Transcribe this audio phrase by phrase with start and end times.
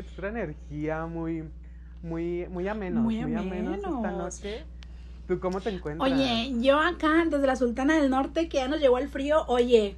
[0.00, 1.44] extra energía, muy,
[2.02, 4.64] muy, muy amenos, Muy muy, amenos esta noche.
[5.28, 6.10] ¿Tú cómo te encuentras?
[6.10, 9.94] Oye, yo acá desde la Sultana del Norte, que ya nos llegó el frío, oye,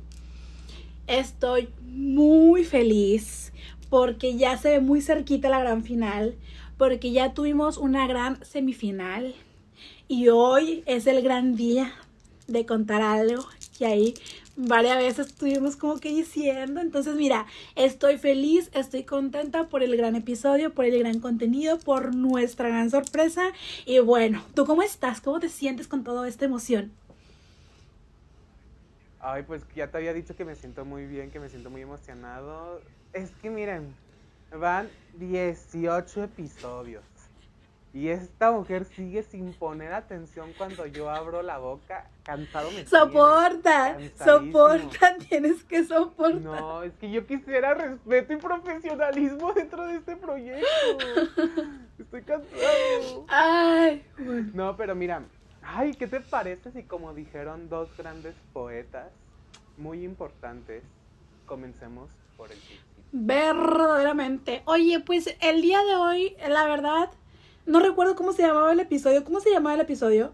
[1.06, 3.52] estoy muy feliz
[3.88, 6.34] porque ya se ve muy cerquita la gran final,
[6.76, 9.34] porque ya tuvimos una gran semifinal
[10.08, 11.92] y hoy es el gran día
[12.46, 13.44] de contar algo
[13.78, 14.14] que ahí
[14.56, 16.80] varias veces estuvimos como que diciendo.
[16.80, 22.14] Entonces, mira, estoy feliz, estoy contenta por el gran episodio, por el gran contenido, por
[22.14, 23.52] nuestra gran sorpresa.
[23.86, 25.20] Y bueno, ¿tú cómo estás?
[25.20, 26.92] ¿Cómo te sientes con toda esta emoción?
[29.20, 31.82] Ay, pues ya te había dicho que me siento muy bien, que me siento muy
[31.82, 32.80] emocionado.
[33.12, 33.94] Es que miren,
[34.58, 37.04] van 18 episodios.
[37.94, 42.08] Y esta mujer sigue sin poner atención cuando yo abro la boca.
[42.22, 42.86] Cansado me.
[42.86, 46.40] Soporta, soporta, tienes que soportar.
[46.40, 50.66] No, es que yo quisiera respeto y profesionalismo dentro de este proyecto.
[51.98, 53.26] Estoy cansado.
[53.28, 54.50] Ay, bueno.
[54.54, 55.22] No, pero mira,
[55.60, 59.12] ay, ¿qué te parece si como dijeron dos grandes poetas
[59.76, 60.82] muy importantes,
[61.44, 62.92] comencemos por el principio?
[63.12, 64.62] Verdaderamente.
[64.64, 67.10] Oye, pues el día de hoy, la verdad,
[67.66, 69.24] no recuerdo cómo se llamaba el episodio.
[69.24, 70.32] ¿Cómo se llamaba el episodio?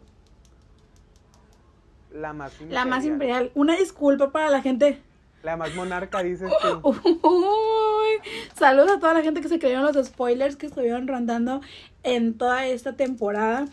[2.13, 2.75] La más imperial.
[2.75, 3.51] La más imperial.
[3.55, 5.01] Una disculpa para la gente.
[5.43, 6.51] La más monarca, dices
[6.83, 6.89] tú.
[6.89, 11.61] Uy, saludos a toda la gente que se creyeron los spoilers que estuvieron rondando
[12.03, 13.67] en toda esta temporada.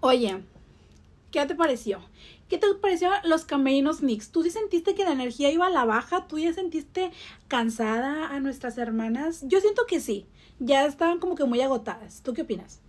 [0.00, 0.42] Oye,
[1.30, 2.00] ¿qué te pareció?
[2.48, 4.30] ¿Qué te pareció los camerinos mix?
[4.30, 6.26] ¿Tú sí sentiste que la energía iba a la baja?
[6.26, 7.12] ¿Tú ya sentiste
[7.46, 9.42] cansada a nuestras hermanas?
[9.46, 10.26] Yo siento que sí.
[10.60, 12.20] Ya estaban como que muy agotadas.
[12.22, 12.80] ¿Tú qué opinas?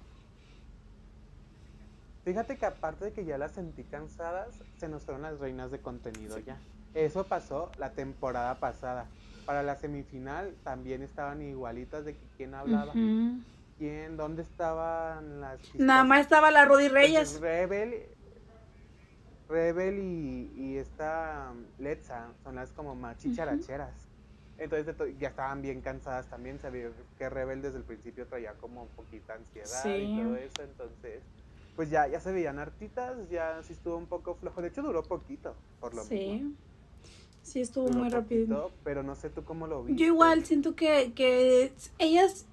[2.23, 5.79] Fíjate que aparte de que ya las sentí cansadas, se nos fueron las reinas de
[5.79, 6.57] contenido ya.
[6.93, 9.07] Eso pasó la temporada pasada.
[9.45, 12.93] Para la semifinal también estaban igualitas de que quién hablaba.
[13.79, 14.17] ¿Quién?
[14.17, 17.39] ¿Dónde estaban las Nada más estaba la Rudy Pues, Reyes.
[17.39, 18.03] Rebel,
[19.49, 24.00] Rebel y, y esta um, Letza son las como más chicharacheras.
[24.67, 26.59] To- ya estaban bien cansadas también.
[26.59, 29.89] Se vio que Rebel desde el principio traía como poquita ansiedad Sí.
[29.89, 30.61] y todo eso.
[30.63, 31.21] Entonces,
[31.75, 34.61] pues ya, ya se veían hartitas, ya sí estuvo un poco flojo.
[34.61, 36.15] De hecho, duró poquito, por lo Sí.
[36.15, 36.51] mismo.
[37.43, 38.71] Sí, estuvo Duró muy rápido.
[38.83, 39.99] Pero no sé tú cómo lo viste.
[39.99, 42.45] Yo igual siento que, que ellas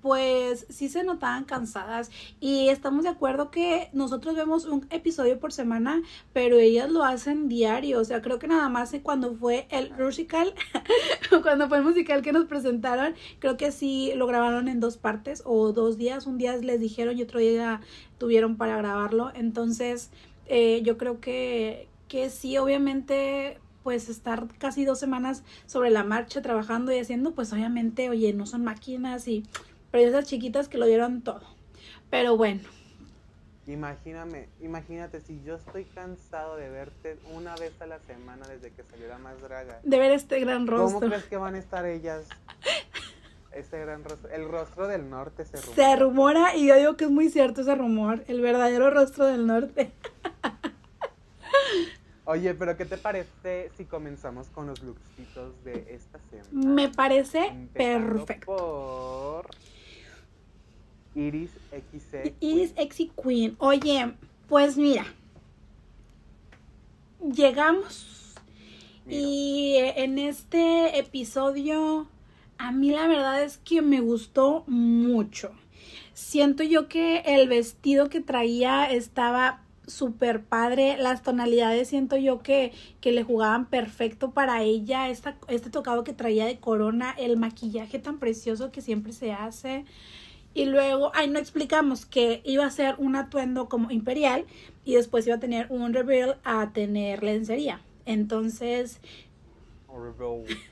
[0.00, 2.10] pues sí se notaban cansadas
[2.40, 7.48] y estamos de acuerdo que nosotros vemos un episodio por semana, pero ellas lo hacen
[7.48, 10.54] diario, o sea, creo que nada más cuando fue el musical,
[11.42, 15.42] cuando fue el musical que nos presentaron, creo que sí lo grabaron en dos partes
[15.44, 17.80] o dos días, un día les dijeron y otro día
[18.18, 20.10] tuvieron para grabarlo, entonces
[20.46, 23.58] eh, yo creo que, que sí, obviamente
[23.88, 28.44] pues estar casi dos semanas sobre la marcha trabajando y haciendo, pues obviamente, oye, no
[28.44, 29.44] son máquinas y
[29.90, 31.42] pero esas chiquitas que lo dieron todo.
[32.10, 32.62] Pero bueno,
[33.66, 38.82] Imagíname, imagínate si yo estoy cansado de verte una vez a la semana desde que
[38.82, 39.78] salió la más draga.
[39.82, 41.08] de ver este gran ¿Cómo rostro.
[41.10, 42.24] crees que van a estar ellas?
[43.52, 45.74] Ese gran rostro, el rostro del norte se rumora.
[45.74, 49.46] Se rumora y yo digo que es muy cierto ese rumor, el verdadero rostro del
[49.46, 49.90] norte.
[52.24, 56.48] Oye, pero ¿qué te parece si comenzamos con los lookcitos de esta semana?
[56.74, 58.46] Me parece Empezando perfecto.
[58.46, 59.46] Por
[61.18, 62.34] Iris XC.
[62.40, 63.56] Iris Exy Queen.
[63.58, 64.14] Oye,
[64.48, 65.04] pues mira.
[67.20, 68.34] Llegamos.
[69.04, 69.20] Mira.
[69.20, 72.06] Y en este episodio,
[72.56, 75.50] a mí la verdad es que me gustó mucho.
[76.14, 80.96] Siento yo que el vestido que traía estaba súper padre.
[80.98, 85.08] Las tonalidades siento yo que, que le jugaban perfecto para ella.
[85.08, 89.84] Esta, este tocado que traía de corona, el maquillaje tan precioso que siempre se hace.
[90.58, 94.44] Y luego, ay, no explicamos que iba a ser un atuendo como imperial
[94.84, 97.80] y después iba a tener un reveal a tener lencería.
[98.06, 98.98] Entonces,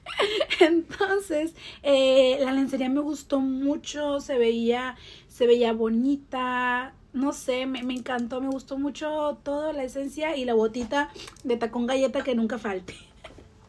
[0.61, 1.55] entonces,
[1.85, 4.97] eh, la lencería me gustó mucho, se veía,
[5.29, 10.45] se veía bonita, no sé, me, me encantó, me gustó mucho toda la esencia y
[10.45, 11.11] la botita
[11.45, 12.97] de tacón galleta que nunca falte.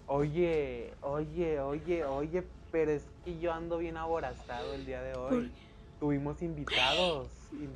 [0.07, 5.51] Oye, oye, oye, oye, pero es que yo ando bien aborazado el día de hoy.
[5.99, 7.29] Tuvimos invitados,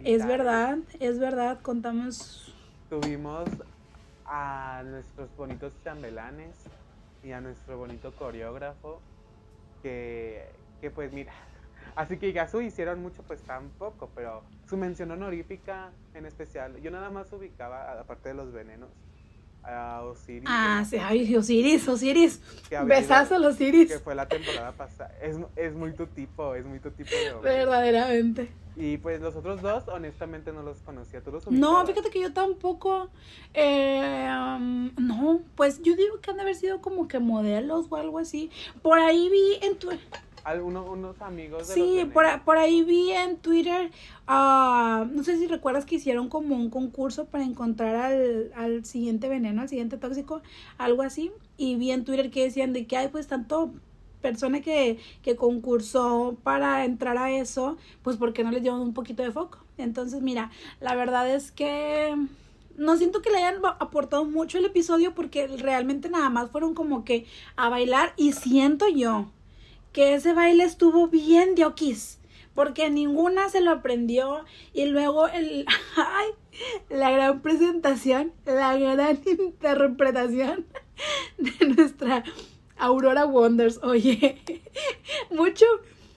[0.04, 2.54] Es verdad, es verdad, contamos.
[2.90, 3.50] Tuvimos
[4.26, 6.56] a nuestros bonitos chambelanes
[7.24, 9.02] y a nuestro bonito coreógrafo
[9.82, 10.48] que,
[10.80, 11.34] que pues mira,
[11.96, 17.10] Así que Gasu hicieron mucho, pues tampoco, pero su mención honorífica en especial, yo nada
[17.10, 18.90] más ubicaba, aparte de los venenos,
[19.64, 20.44] a Osiris.
[20.48, 22.42] Ah, sí, ay, Osiris, Osiris.
[22.86, 23.92] Besazo a Osiris.
[23.92, 25.14] Que fue la temporada pasada.
[25.22, 27.52] Es, es muy tu tipo, es muy tu tipo de hombre.
[27.52, 28.52] Verdaderamente.
[28.76, 31.22] Y pues los otros dos, honestamente, no los conocía.
[31.22, 33.10] ¿Tú los No, fíjate que yo tampoco.
[33.54, 37.98] eh, um, no, pues yo digo que han de haber sido como que modelos o
[37.98, 38.50] algo así.
[38.82, 39.90] Por ahí vi en tu.
[40.44, 43.92] Algunos unos amigos de Sí, los por, por ahí vi en Twitter,
[44.28, 49.30] ah, no sé si recuerdas que hicieron como un concurso para encontrar al, al siguiente
[49.30, 50.42] veneno, al siguiente tóxico,
[50.78, 53.72] algo así, y vi en Twitter que decían de que hay pues tanto
[54.22, 59.24] persona que, que concursó para entrar a eso, pues porque no les dieron un poquito
[59.24, 59.60] de foco.
[59.78, 62.16] Entonces, mira, la verdad es que
[62.78, 67.04] no siento que le hayan aportado mucho el episodio porque realmente nada más fueron como
[67.04, 69.28] que a bailar y siento yo
[69.92, 72.20] que ese baile estuvo bien de okis,
[72.54, 75.66] porque ninguna se lo aprendió y luego el
[75.98, 76.30] ay,
[76.90, 80.66] la gran presentación, la gran interpretación
[81.38, 82.24] de nuestra
[82.78, 83.80] Aurora Wonders.
[83.84, 84.42] Oye,
[85.32, 85.66] mucho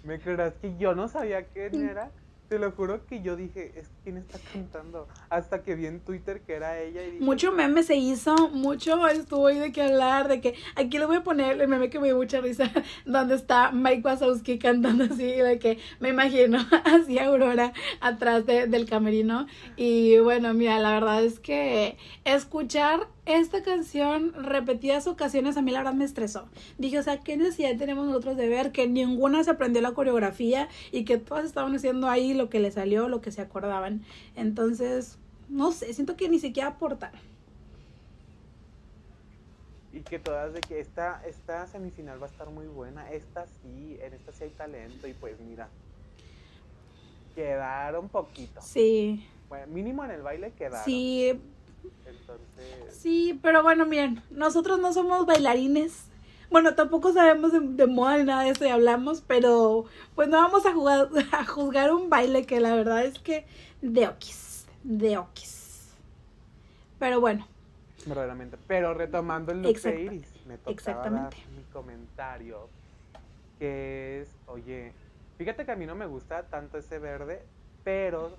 [0.05, 2.11] ¿Me creerás que yo no sabía quién era?
[2.49, 5.09] Te lo juro que yo dije, ¿es quién está cantando?
[5.31, 9.59] Hasta que vi en Twitter que era ella mucho meme se hizo, mucho estuvo ahí
[9.59, 12.17] de que hablar, de que aquí le voy a poner el meme que me dio
[12.17, 12.71] mucha risa,
[13.06, 18.87] donde está Mike Wazowski cantando así, de que me imagino así Aurora atrás de- del
[18.89, 19.47] camerino.
[19.77, 25.79] Y bueno, mira, la verdad es que escuchar esta canción repetidas ocasiones a mí la
[25.79, 26.47] verdad me estresó.
[26.77, 30.69] Dije, o sea, ¿qué necesidad tenemos nosotros de ver que ninguna se aprendió la coreografía
[30.93, 33.94] y que todas estaban haciendo ahí lo que les salió, lo que se acordaban?
[34.35, 35.19] Entonces,
[35.49, 37.20] no sé, siento que ni siquiera aportaron.
[39.93, 43.11] y que todas de que esta, esta semifinal va a estar muy buena.
[43.12, 45.06] Esta sí, en esta sí hay talento.
[45.06, 45.70] Y pues mira,
[47.35, 48.61] quedaron poquito.
[48.61, 50.85] Sí, Bueno, mínimo en el baile quedaron.
[50.85, 51.40] sí,
[52.05, 56.11] Entonces, sí, pero bueno, miren, nosotros no somos bailarines.
[56.50, 60.37] Bueno, tampoco sabemos de, de moda ni nada de eso y hablamos, pero pues no
[60.38, 63.47] vamos a jugar, a juzgar un baile que la verdad es que
[63.93, 65.91] de okis, de okis.
[66.99, 67.47] Pero bueno,
[68.07, 68.57] verdaderamente.
[68.67, 71.37] Pero retomando el look de Iris, me tocaba Exactamente.
[71.37, 72.69] dar mi comentario.
[73.59, 74.93] Que es, oye,
[75.39, 77.43] fíjate que a mí no me gusta tanto ese verde,
[77.85, 78.37] pero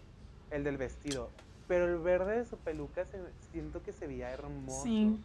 [0.52, 1.30] el del vestido.
[1.68, 3.20] Pero el verde de su peluca se-
[3.52, 4.84] siento que se veía hermoso.
[4.84, 5.20] Sí.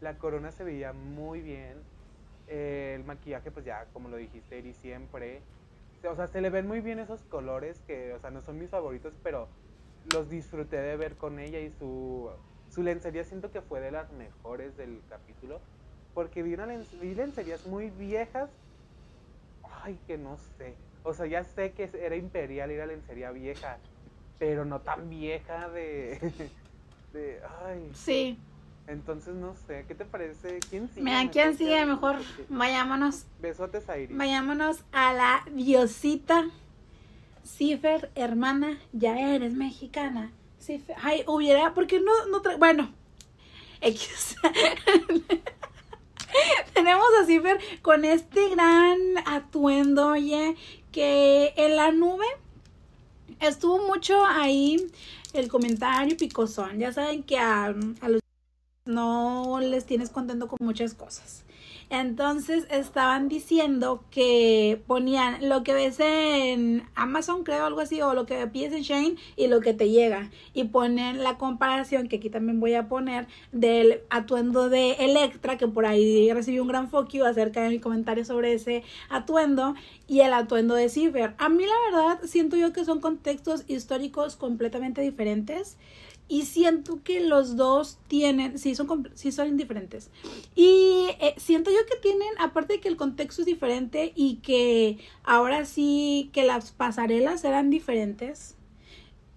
[0.00, 1.74] La corona se veía muy bien.
[2.48, 5.40] Eh, el maquillaje, pues ya, como lo dijiste, Iris, siempre.
[6.06, 8.70] O sea, se le ven muy bien esos colores que, o sea, no son mis
[8.70, 9.52] favoritos, pero
[10.02, 12.30] los disfruté de ver con ella y su,
[12.68, 15.66] su lencería siento que fue de las mejores del capítulo.
[16.12, 18.62] Porque vi, una len- vi lencerías muy viejas.
[19.62, 20.82] Ay, que no sé.
[21.02, 23.84] O sea, ya sé que era imperial y era lencería vieja,
[24.38, 26.56] pero no tan vieja de...
[27.12, 28.55] de ay, sí.
[28.88, 30.60] Entonces no sé, ¿qué te parece?
[30.70, 31.02] ¿Quién sigue?
[31.02, 32.16] Mira, ¿quién sigue mejor?
[32.48, 34.16] Vayámonos, Besotes a Iris.
[34.16, 36.48] vayámonos a la diosita.
[37.44, 40.32] Cifer, hermana, ya eres mexicana.
[40.60, 42.92] Cifer, ay, hubiera, porque no, no tra- bueno,
[43.80, 44.36] X.
[46.74, 50.56] Tenemos a Cifer con este gran atuendo, oye,
[50.92, 52.26] que en la nube
[53.40, 54.86] estuvo mucho ahí
[55.32, 56.78] el comentario picosón.
[56.78, 57.66] Ya saben que a,
[58.00, 58.20] a los
[58.86, 61.44] no les tienes contento con muchas cosas.
[61.88, 68.26] Entonces estaban diciendo que ponían lo que ves en Amazon, creo, algo así, o lo
[68.26, 70.30] que pides en Shane y lo que te llega.
[70.52, 75.68] Y ponen la comparación, que aquí también voy a poner, del atuendo de Electra, que
[75.68, 79.74] por ahí recibí un gran you acerca de mi comentario sobre ese atuendo,
[80.08, 81.34] y el atuendo de Cifer.
[81.38, 85.76] A mí la verdad siento yo que son contextos históricos completamente diferentes.
[86.28, 90.10] Y siento que los dos tienen, sí son, sí son indiferentes.
[90.54, 94.98] Y eh, siento yo que tienen, aparte de que el contexto es diferente y que
[95.22, 98.56] ahora sí que las pasarelas eran diferentes,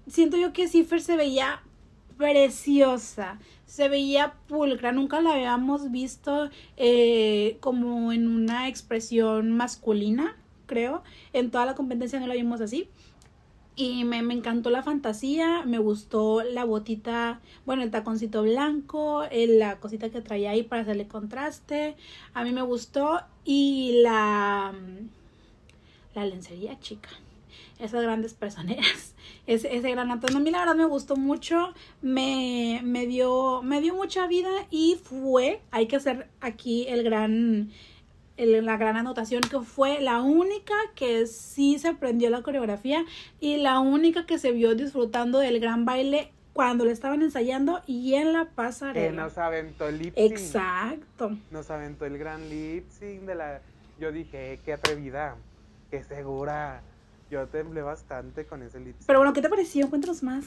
[0.07, 1.61] siento yo que Cipher se veía
[2.17, 11.01] preciosa, se veía pulcra, nunca la habíamos visto eh, como en una expresión masculina, creo.
[11.31, 12.89] En toda la competencia no la vimos así.
[13.81, 19.79] Y me, me encantó la fantasía, me gustó la botita, bueno, el taconcito blanco, la
[19.79, 21.95] cosita que traía ahí para hacerle contraste.
[22.33, 23.21] A mí me gustó.
[23.45, 24.73] Y la,
[26.13, 27.07] la lencería chica.
[27.79, 29.15] Esas grandes personeras.
[29.47, 30.39] Ese, ese gran atuendo.
[30.39, 31.73] A mí la verdad me gustó mucho.
[32.01, 37.71] Me, me, dio, me dio mucha vida y fue, hay que hacer aquí el gran
[38.39, 43.05] el- la gran anotación que fue la única que sí se aprendió la coreografía
[43.39, 48.15] y la única que se vio disfrutando del gran baile cuando lo estaban ensayando y
[48.15, 49.23] en la Que pasarela.
[49.23, 50.31] nos aventó el lip sync.
[50.31, 51.31] Exacto.
[51.51, 53.61] Nos aventó el gran lip sync de la.
[53.99, 55.35] Yo dije, "Eh, qué atrevida,
[55.91, 56.81] qué segura.
[57.29, 59.05] Yo temblé bastante con ese lip sync.
[59.07, 59.89] Pero bueno, ¿qué te pareció?
[59.89, 60.45] Cuéntanos más.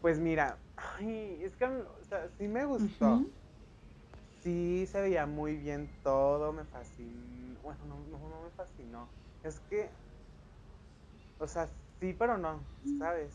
[0.00, 0.56] Pues mira,
[0.98, 3.14] ay, es que o sea, sí me gustó.
[3.16, 3.30] Ujú.
[4.46, 7.58] Sí se veía muy bien todo, me fascinó.
[7.64, 9.08] Bueno, no, no, no me fascinó.
[9.42, 9.88] Es que,
[11.40, 12.60] o sea, sí, pero no,
[12.96, 13.34] ¿sabes?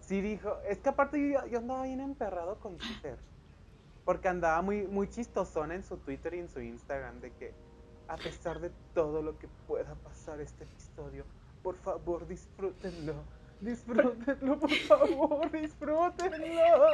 [0.00, 3.16] Sí dijo, es que aparte yo, yo andaba bien emperrado con Twitter.
[4.04, 7.54] Porque andaba muy, muy chistosona en su Twitter y en su Instagram de que,
[8.08, 11.24] a pesar de todo lo que pueda pasar este episodio,
[11.62, 13.14] por favor disfrútenlo.
[13.60, 16.90] Disfrútenlo, por favor, disfrútenlo.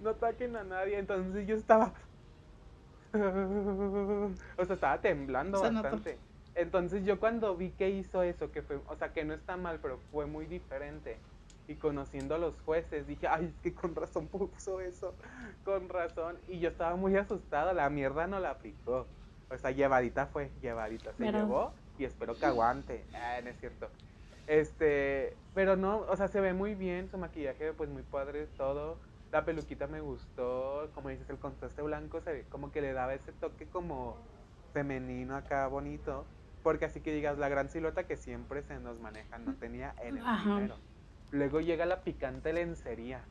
[0.00, 0.98] No ataquen a nadie.
[0.98, 1.94] Entonces yo estaba.
[4.58, 6.18] O sea, estaba temblando bastante.
[6.54, 9.78] Entonces yo cuando vi que hizo eso, que fue, o sea, que no está mal,
[9.80, 11.18] pero fue muy diferente.
[11.68, 15.14] Y conociendo a los jueces, dije, ay, es que con razón puso eso,
[15.64, 16.36] con razón.
[16.48, 19.06] Y yo estaba muy asustada, la mierda no la aplicó.
[19.50, 21.12] O sea, llevadita fue, llevadita.
[21.14, 23.04] Se llevó y espero que aguante.
[23.14, 23.88] Ah, no es cierto.
[24.46, 28.98] Este, pero no, o sea, se ve muy bien, su maquillaje, pues muy padre, todo.
[29.32, 33.14] La peluquita me gustó, como dices, el contraste blanco se ve como que le daba
[33.14, 34.18] ese toque como
[34.74, 36.26] femenino acá bonito.
[36.62, 40.18] Porque así que digas, la gran silueta que siempre se nos maneja, no tenía en
[40.18, 40.54] el Ajá.
[40.54, 40.76] primero.
[41.30, 43.26] Luego llega la picante lencería.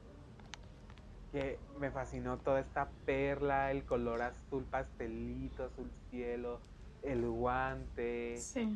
[1.31, 6.61] Que me fascinó toda esta perla, el color azul pastelito, azul cielo,
[7.03, 8.75] el guante Sí.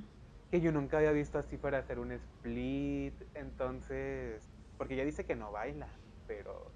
[0.51, 5.36] que yo nunca había visto así para hacer un split, entonces, porque ella dice que
[5.36, 5.89] no baila,
[6.27, 6.75] pero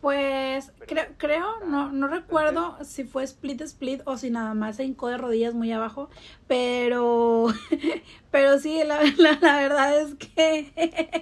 [0.00, 4.76] Pues Pero- creo, creo no, no recuerdo si fue split split o si nada más
[4.76, 6.10] se hincó de rodillas muy abajo,
[6.46, 7.46] pero,
[8.30, 10.72] pero sí, la, la, la verdad es que,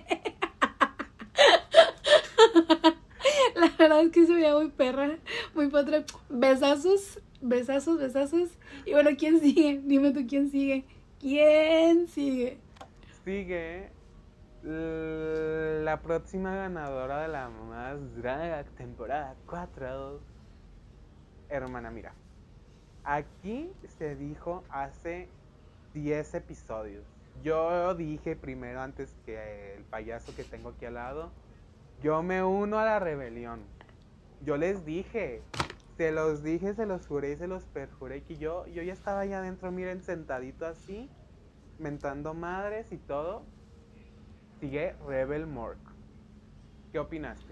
[3.55, 5.19] la verdad es que se veía muy perra,
[5.55, 8.51] muy padre, besazos, besazos, besazos,
[8.85, 9.81] y bueno, ¿quién sigue?
[9.85, 10.85] Dime tú quién sigue,
[11.21, 12.59] ¿quién sigue?
[13.25, 13.94] sigue
[14.65, 20.21] la próxima ganadora de la más draga temporada 4.
[21.51, 22.15] Hermana, mira,
[23.05, 25.29] aquí se dijo hace
[25.93, 27.05] 10 episodios.
[27.43, 31.31] Yo dije primero antes que el payaso que tengo aquí al lado,
[32.03, 33.61] yo me uno a la rebelión.
[34.41, 35.43] Yo les dije,
[35.99, 39.21] se los dije, se los juré y se los perjuré que yo, yo ya estaba
[39.21, 41.11] allá adentro, miren, sentadito así,
[41.79, 43.45] mentando madres y todo.
[44.65, 45.77] Sigue Rebel Mork.
[46.91, 47.45] ¿Qué opinaste?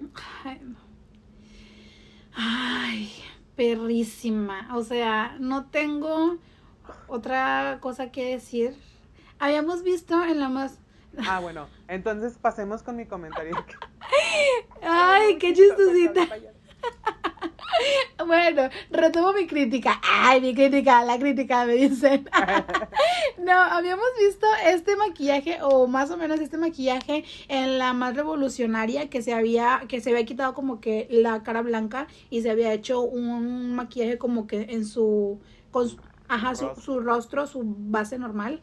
[2.32, 3.12] Ay,
[3.54, 4.74] perrísima.
[4.74, 6.38] O sea, no tengo
[7.08, 8.74] otra cosa que decir.
[9.38, 10.78] Habíamos visto en la más...
[11.28, 13.56] Ah, bueno, entonces pasemos con mi comentario.
[14.82, 16.28] Ay, qué chistosita.
[18.26, 20.00] Bueno, retomo mi crítica.
[20.02, 22.28] Ay, mi crítica, la crítica, me dicen.
[23.38, 29.08] No, habíamos visto este maquillaje, o más o menos este maquillaje, en la más revolucionaria
[29.10, 32.72] que se había, que se había quitado como que la cara blanca y se había
[32.72, 35.98] hecho un maquillaje como que en su, con su-
[36.28, 38.60] ajá, su rostro, su base normal.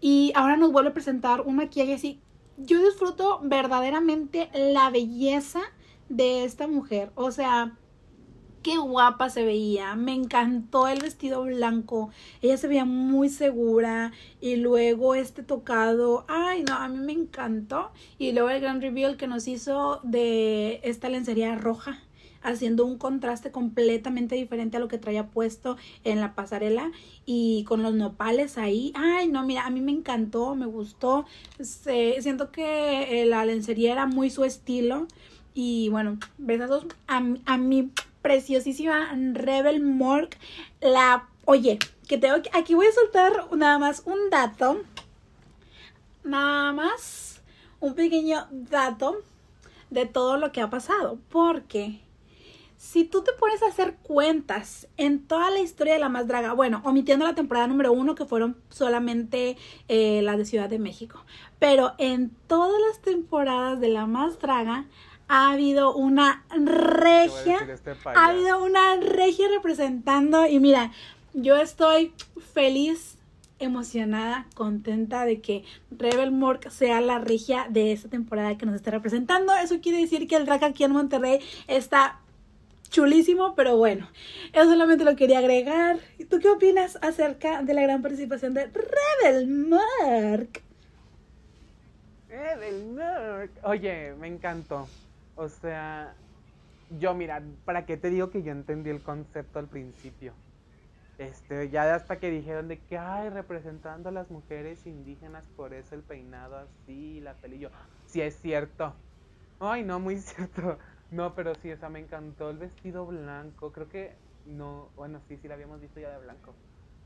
[0.00, 2.20] Y ahora nos vuelve a presentar un maquillaje así.
[2.56, 5.60] Yo disfruto verdaderamente la belleza
[6.08, 7.10] de esta mujer.
[7.14, 7.76] O sea,
[8.62, 9.94] qué guapa se veía.
[9.94, 12.10] Me encantó el vestido blanco.
[12.40, 14.12] Ella se veía muy segura.
[14.40, 16.24] Y luego este tocado.
[16.28, 17.90] Ay, no, a mí me encantó.
[18.18, 22.00] Y luego el gran reveal que nos hizo de esta lencería roja.
[22.44, 26.90] Haciendo un contraste completamente diferente a lo que traía puesto en la pasarela.
[27.24, 28.92] Y con los nopales ahí.
[28.96, 31.24] Ay, no, mira, a mí me encantó, me gustó.
[31.60, 35.06] Se- siento que eh, la lencería era muy su estilo.
[35.54, 37.90] Y bueno, besazos a, a mi
[38.22, 40.38] preciosísima Rebel Mork.
[40.80, 44.82] La, oye, que tengo aquí voy a soltar nada más un dato.
[46.24, 47.42] Nada más
[47.80, 49.16] un pequeño dato
[49.90, 51.18] de todo lo que ha pasado.
[51.28, 52.00] Porque
[52.82, 56.52] si tú te pones a hacer cuentas en toda la historia de la más draga,
[56.52, 61.24] bueno, omitiendo la temporada número uno que fueron solamente eh, las de Ciudad de México,
[61.60, 64.86] pero en todas las temporadas de la más draga
[65.34, 70.92] ha habido una regia, este ha habido una regia representando y mira,
[71.32, 72.12] yo estoy
[72.52, 73.16] feliz,
[73.58, 78.90] emocionada, contenta de que Rebel Mork sea la regia de esta temporada que nos está
[78.90, 79.54] representando.
[79.54, 82.20] Eso quiere decir que el drag aquí en Monterrey está
[82.90, 84.10] chulísimo, pero bueno,
[84.52, 85.98] eso solamente lo quería agregar.
[86.18, 90.60] ¿Y tú qué opinas acerca de la gran participación de Rebel Mark?
[92.28, 93.50] Rebel Mark.
[93.62, 94.86] Oye, me encantó.
[95.34, 96.16] O sea,
[96.88, 100.34] yo mira, ¿para qué te digo que yo entendí el concepto al principio?
[101.18, 105.94] Este, ya hasta que dijeron de que, ay, representando a las mujeres indígenas, por eso
[105.94, 107.70] el peinado así, la pelillo.
[108.06, 108.96] Sí, es cierto.
[109.58, 110.78] Ay, no, muy cierto.
[111.10, 113.72] No, pero sí, o sea, me encantó el vestido blanco.
[113.72, 116.56] Creo que no, bueno, sí, sí, lo habíamos visto ya de blanco.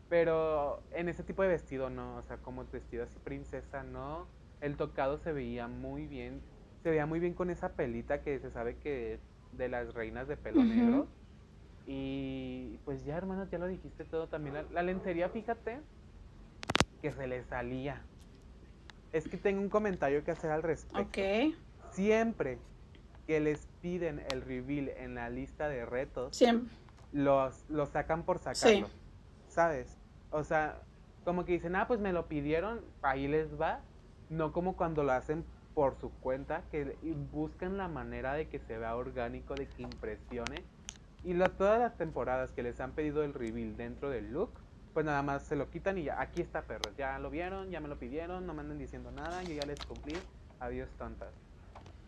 [0.09, 4.29] Pero en ese tipo de vestido no, o sea, como vestido así princesa, no.
[4.61, 6.43] El tocado se veía muy bien.
[6.87, 9.19] Se veía muy bien con esa pelita que se sabe que
[9.51, 11.09] de las reinas de pelo negro.
[11.85, 14.29] Y pues ya, hermano, ya lo dijiste todo.
[14.29, 15.81] También la, lencería, fíjate,
[17.03, 18.03] que se le salía.
[19.13, 21.01] Es que tengo un comentario que hacer al respecto.
[21.01, 21.57] Ok.
[21.91, 22.59] Siempre
[23.27, 26.41] que les piden el reveal en la lista de retos,
[27.11, 28.89] los, los sacan por sacarlo.
[29.49, 29.99] ¿Sabes?
[30.31, 30.83] O sea,
[31.25, 33.81] como que dicen, ah, pues me lo pidieron, ahí les va.
[34.31, 35.45] No como cuando lo hacen
[35.77, 36.97] por su cuenta, que
[37.31, 40.65] buscan la manera de que se vea orgánico, de que impresione.
[41.23, 44.53] Y todas las temporadas que les han pedido el reveal dentro del look,
[44.95, 47.81] pues nada más se lo quitan y ya, aquí está perros, ya lo vieron, ya
[47.81, 50.15] me lo pidieron, no me anden diciendo nada, yo ya les cumplí,
[50.61, 51.29] adiós tontas.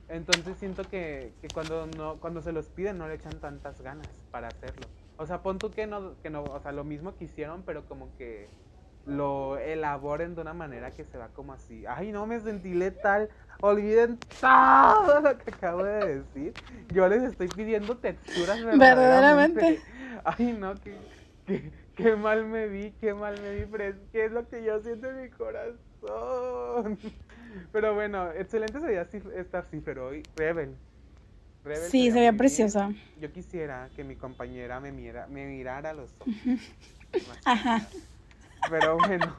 [0.08, 4.08] Entonces siento que, que, cuando no cuando se los piden no le echan tantas ganas
[4.30, 4.86] para hacerlo.
[5.18, 7.84] O sea, pon tú que no, que no, o sea, lo mismo que hicieron, pero
[7.86, 8.48] como que
[9.08, 11.84] lo elaboren de una manera que se va como así.
[11.86, 13.30] Ay, no me sentí letal.
[13.60, 16.52] Olviden todo lo que acabo de decir.
[16.92, 19.80] Yo les estoy pidiendo texturas verdaderamente.
[20.24, 20.94] Ay, no, que,
[21.46, 24.62] que, qué mal me vi, qué mal me vi, pero es que es lo que
[24.62, 26.98] yo siento en mi corazón.
[27.72, 30.22] Pero bueno, excelente sería esta cifra hoy.
[30.36, 30.76] Rebel.
[31.64, 32.92] Rebel sí, se veía preciosa.
[33.20, 36.34] Yo quisiera que mi compañera me, mira, me mirara a los ojos.
[37.44, 37.88] Ajá.
[38.70, 39.36] Pero bueno,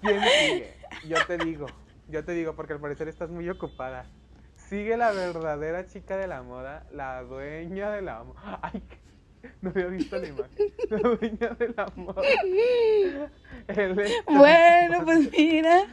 [0.00, 0.74] ¿quién sigue?
[1.08, 1.66] Yo te digo,
[2.08, 4.06] yo te digo, porque al parecer estás muy ocupada.
[4.54, 8.60] Sigue la verdadera chica de la moda, la dueña de la moda.
[8.62, 8.82] Ay,
[9.62, 10.72] no había visto la imagen.
[10.90, 12.22] La dueña de la moda.
[14.26, 15.86] Bueno, pues mira.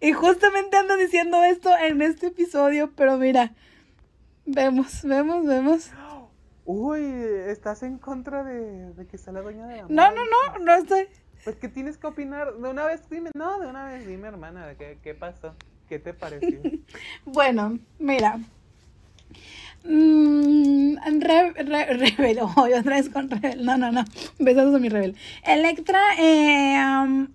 [0.00, 3.54] Y justamente ando diciendo esto en este episodio, pero mira.
[4.44, 5.90] Vemos, vemos, vemos.
[6.64, 7.00] Uy,
[7.46, 9.94] ¿estás en contra de, de que sea la dueña de la moda?
[9.94, 11.08] No, no, no, no estoy.
[11.44, 12.54] Pues, ¿qué tienes que opinar?
[12.54, 15.54] De una vez dime, no, de una vez dime, hermana, ¿qué, qué pasó?
[15.88, 16.60] ¿Qué te pareció?
[17.24, 18.38] bueno, mira.
[19.84, 23.64] Mm, re, rebel, otra vez con Rebel.
[23.64, 24.04] No, no, no.
[24.38, 25.16] Besos a mi Rebel.
[25.44, 27.26] Electra, eh,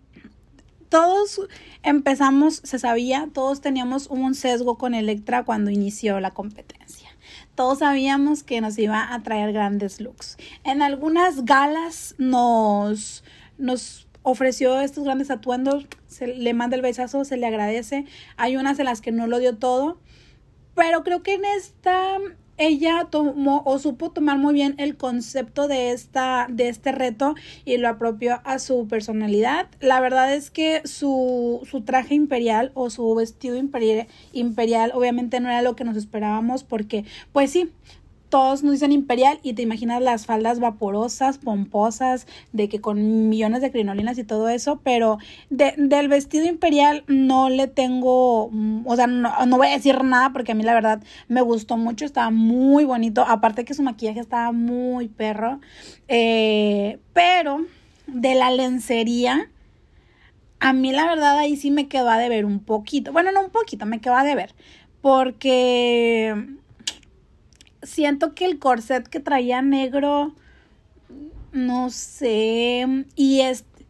[0.90, 1.42] todos
[1.82, 7.10] empezamos, se sabía, todos teníamos un sesgo con Electra cuando inició la competencia.
[7.56, 10.38] Todos sabíamos que nos iba a traer grandes looks.
[10.64, 13.24] En algunas galas nos
[13.64, 18.06] nos ofreció estos grandes atuendos, se le manda el besazo, se le agradece.
[18.38, 19.98] Hay unas en las que no lo dio todo,
[20.76, 22.20] pero creo que en esta
[22.58, 27.34] ella tomó o supo tomar muy bien el concepto de esta de este reto
[27.66, 29.68] y lo apropió a su personalidad.
[29.80, 35.50] La verdad es que su, su traje imperial o su vestido imperial, imperial obviamente no
[35.50, 37.72] era lo que nos esperábamos porque pues sí,
[38.34, 43.62] todos nos dicen imperial y te imaginas las faldas vaporosas, pomposas, de que con millones
[43.62, 45.20] de crinolinas y todo eso, pero
[45.52, 50.54] del vestido imperial no le tengo, mm, o sea, no, voy a decir nada porque
[50.54, 54.52] a mí la verdad me gustó mucho, estaba muy bonito, aparte que su maquillaje estaba
[54.52, 55.60] muy perro,
[56.08, 57.68] eh, pero
[58.08, 59.48] de la lencería,
[60.60, 63.52] a mí la verdad ahí sí me quedó a deber un poquito, bueno, no un
[63.52, 64.56] poquito, me quedó a deber,
[65.02, 66.63] porque
[67.84, 70.34] siento que el corset que traía negro,
[71.52, 73.86] no sé, y este,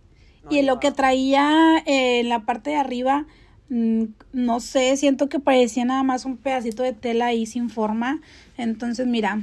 [0.50, 3.26] y lo que traía en la parte de arriba,
[3.70, 4.04] mm,
[4.34, 8.20] no sé, siento que parecía nada más un pedacito de tela ahí sin forma.
[8.58, 9.40] Entonces, mira,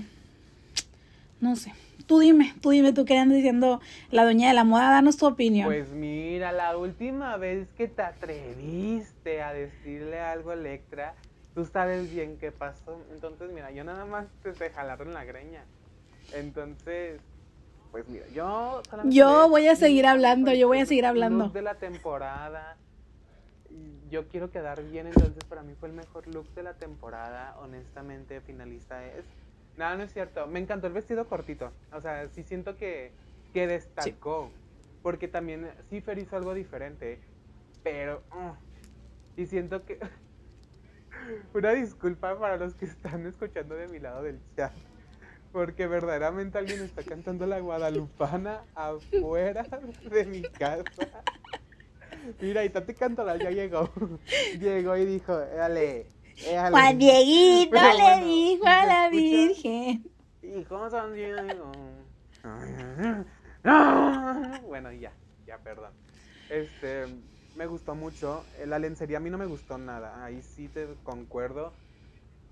[1.40, 1.72] no sé.
[2.06, 5.26] Tú dime, tú dime, tú que andas diciendo la doña de la moda, danos tu
[5.26, 5.66] opinión.
[5.66, 11.14] Pues mira, la última vez que te atreviste a decirle algo a Electra,
[11.54, 13.00] tú sabes bien qué pasó.
[13.12, 15.64] Entonces, mira, yo nada más te, te jalaron la greña.
[16.32, 17.20] Entonces,
[17.90, 21.48] pues mira, yo Yo voy a seguir hablando, yo voy a seguir hablando.
[21.48, 22.76] de la temporada.
[24.10, 28.40] Yo quiero quedar bien, entonces para mí fue el mejor look de la temporada, honestamente,
[28.40, 29.24] finalista es.
[29.76, 30.46] Nada, no es cierto.
[30.48, 31.70] Me encantó el vestido cortito.
[31.92, 33.12] O sea, sí siento que,
[33.52, 34.50] que destacó.
[35.02, 37.20] Porque también Cifer hizo algo diferente.
[37.82, 38.22] Pero...
[38.32, 39.98] Uh, y siento que...
[41.54, 44.72] Una disculpa para los que están escuchando de mi lado del chat.
[45.52, 49.66] Porque verdaderamente alguien está cantando la guadalupana afuera
[50.10, 50.84] de mi casa.
[52.40, 53.90] Mira, y Tati Cantoral ya llegó.
[54.60, 56.06] Llegó y dijo, dale,
[56.44, 56.70] dale.
[56.70, 59.08] Juan Dieguito Pero le bueno, dijo ¿se a la?
[59.10, 60.10] Virgen.
[60.42, 61.72] Hijo San Diego.
[64.66, 65.12] Bueno, ya,
[65.46, 65.92] ya, perdón.
[66.48, 67.06] Este,
[67.60, 68.42] me gustó mucho.
[68.64, 70.24] La lencería a mí no me gustó nada.
[70.24, 71.74] Ahí sí te concuerdo.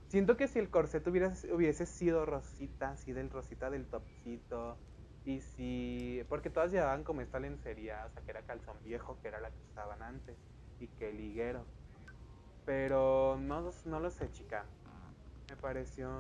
[0.09, 4.77] Siento que si el corset hubiera, hubiese sido rosita, así del rosita del topcito.
[5.25, 6.23] Y si.
[6.29, 9.49] Porque todas llevaban como esta lencería, o sea, que era calzón viejo, que era la
[9.49, 10.37] que usaban antes.
[10.79, 11.65] Y que liguero.
[12.67, 14.67] Pero no, no lo sé, chica.
[15.49, 16.11] Me pareció.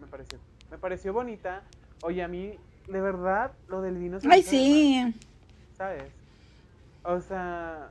[0.00, 0.38] Me pareció.
[0.70, 1.64] Me pareció bonita.
[2.02, 5.20] Oye, a mí, de verdad, lo del vino se Ay, sí.
[5.76, 6.10] ¿sabes?
[7.04, 7.90] O sea,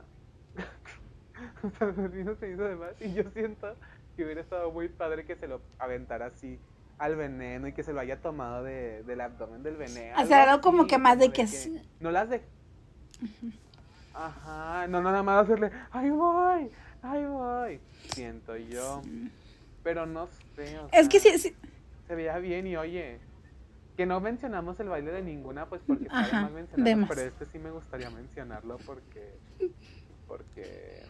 [1.62, 3.74] o sea, el vino se hizo de más y yo siento
[4.16, 6.58] que hubiera estado muy padre que se lo aventara así
[6.98, 10.16] al veneno y que se lo haya tomado de, del abdomen del veneno.
[10.16, 12.42] Hacer algo así, como que más de que s- No las de...
[14.14, 16.70] Ajá, no, no, nada más hacerle, ahí voy,
[17.02, 17.80] ahí voy.
[18.10, 19.00] Siento yo.
[19.82, 20.78] Pero no sé.
[20.78, 21.56] o Es que sí, sí.
[22.06, 23.18] se veía bien y oye,
[23.96, 27.08] que no mencionamos el baile de ninguna, pues porque Ajá, más de mencionarlo, más.
[27.08, 29.32] pero este sí me gustaría mencionarlo porque,
[30.28, 31.02] porque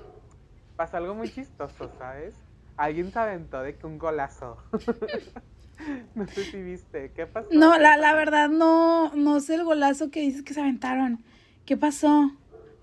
[0.83, 2.35] pasa algo muy chistoso, ¿sabes?
[2.77, 4.57] Alguien se aventó de que un golazo.
[6.17, 7.47] no sé si viste, ¿qué pasó?
[7.53, 11.23] No, la, la verdad no, no sé el golazo que dices que se aventaron.
[11.67, 12.33] ¿Qué pasó?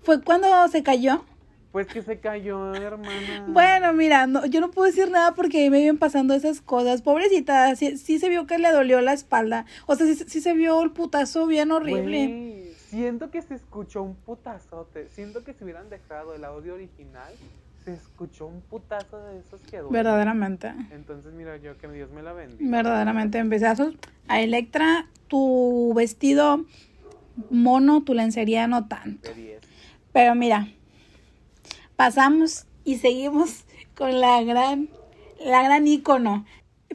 [0.00, 1.26] ¿Fue cuando se cayó?
[1.72, 3.44] Pues que se cayó, hermana.
[3.48, 7.02] Bueno, mira, no, yo no puedo decir nada porque ahí me vienen pasando esas cosas.
[7.02, 9.66] Pobrecita, sí, sí se vio que le dolió la espalda.
[9.84, 12.26] O sea, sí, sí se vio el putazo bien horrible.
[12.26, 15.10] Güey, siento que se escuchó un putazote.
[15.10, 17.34] Siento que si hubieran dejado el audio original,
[17.96, 19.92] se escuchó un putazo de esos que duelen.
[19.92, 20.72] Verdaderamente.
[20.90, 22.70] Entonces, mira, yo que Dios me la bendiga.
[22.70, 23.94] Verdaderamente en pedazos.
[24.28, 26.64] A Electra, tu vestido
[27.50, 29.28] mono, tu lencería no tanto.
[29.28, 29.60] De 10.
[30.12, 30.68] Pero mira,
[31.96, 34.88] pasamos y seguimos con la gran,
[35.44, 36.44] la gran ícono.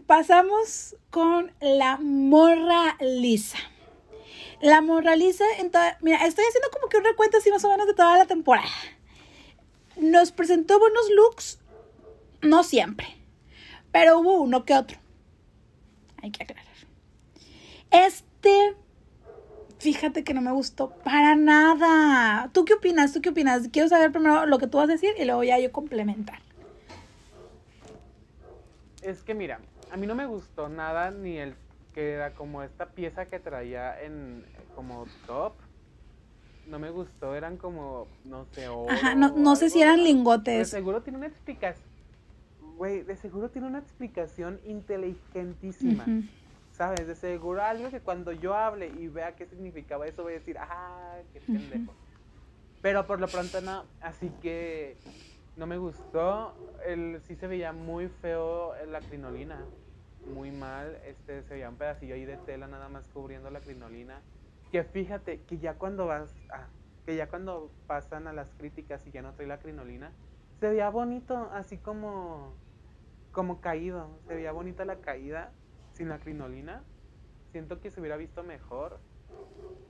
[0.05, 3.57] Pasamos con la morra lisa.
[4.61, 5.43] La morra lisa,
[6.01, 8.67] mira, estoy haciendo como que un recuento así más o menos de toda la temporada.
[9.97, 11.59] Nos presentó buenos looks,
[12.41, 13.07] no siempre,
[13.91, 14.97] pero hubo uno que otro.
[16.21, 16.65] Hay que aclarar.
[17.91, 18.75] Este
[19.85, 22.49] Fíjate que no me gustó para nada.
[22.53, 23.13] ¿Tú qué opinas?
[23.13, 23.69] ¿Tú qué opinas?
[23.71, 26.39] Quiero saber primero lo que tú vas a decir y luego ya yo complementar.
[29.03, 29.59] Es que mira,
[29.91, 31.53] a mí no me gustó nada ni el
[31.93, 34.43] que era como esta pieza que traía en
[34.75, 35.53] como top.
[36.67, 40.03] No me gustó, eran como, no sé, oro Ajá, no, no sé si eran De
[40.03, 40.69] lingotes.
[40.69, 41.87] seguro tiene una explicación.
[42.77, 46.05] Güey, de seguro tiene una explicación inteligentísima.
[46.71, 47.07] ¿Sabes?
[47.07, 50.57] De seguro algo que cuando yo hable y vea qué significaba eso voy a decir,
[50.59, 51.93] ah, qué pendejo.
[52.81, 54.97] Pero por lo pronto no, así que
[55.55, 56.53] no me gustó.
[56.85, 59.63] El, sí se veía muy feo la crinolina,
[60.33, 60.97] muy mal.
[61.05, 64.19] Este, se veía un pedacillo ahí de tela nada más cubriendo la crinolina.
[64.75, 66.67] Que fíjate que ya cuando vas, ah,
[67.05, 70.11] que ya cuando pasan a las críticas y ya no trae la crinolina,
[70.59, 72.51] se veía bonito, así como,
[73.31, 74.19] como caído.
[74.27, 75.53] Se veía bonita la caída
[75.93, 76.83] sin la crinolina.
[77.53, 78.99] Siento que se hubiera visto mejor.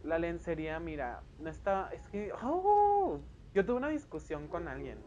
[0.04, 1.90] La lencería, mira, no está.
[1.92, 2.32] Es que.
[2.44, 3.22] ¡Oh!
[3.56, 5.00] Yo tuve una discusión con alguien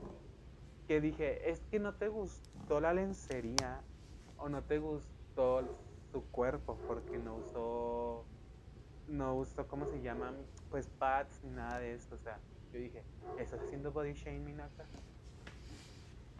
[0.88, 3.82] que dije: Es que no te gustó la lencería
[4.38, 5.62] o no te gustó
[6.10, 8.26] su cuerpo porque no usó.
[9.08, 10.36] No usó, ¿cómo se llaman?
[10.70, 12.14] Pues pads ni nada de eso.
[12.14, 12.38] O sea,
[12.72, 13.02] yo dije:
[13.38, 14.84] ¿Estás haciendo body shaming acá?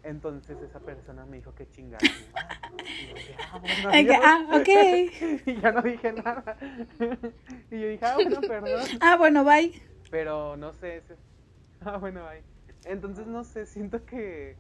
[0.02, 2.04] Entonces esa persona me dijo que chingada.
[2.04, 4.24] Y yo dije, "Ah, bueno, Ay, que- adiós".
[4.24, 4.68] ah, ok.
[5.46, 6.56] y ya no dije nada.
[7.70, 8.86] y yo dije, ah, bueno, perdón.
[9.00, 9.72] Ah, bueno, bye.
[10.10, 10.98] Pero no sé.
[10.98, 11.18] ese-
[11.80, 12.44] Ah, bueno, bye.
[12.84, 14.56] Entonces, no sé, siento que.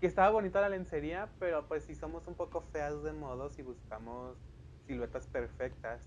[0.00, 3.62] Que estaba bonita la lencería, pero pues sí somos un poco feas de modos y
[3.62, 4.36] buscamos
[4.86, 6.02] siluetas perfectas.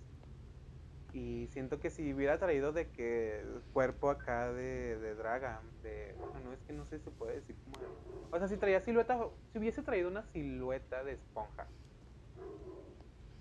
[1.14, 3.44] Y siento que si hubiera traído de que
[3.74, 6.16] cuerpo acá de, de de.
[6.20, 7.78] Bueno, es que no sé si se puede decir como.
[8.32, 9.18] o sea, si traía silueta,
[9.52, 11.68] si hubiese traído una silueta de esponja,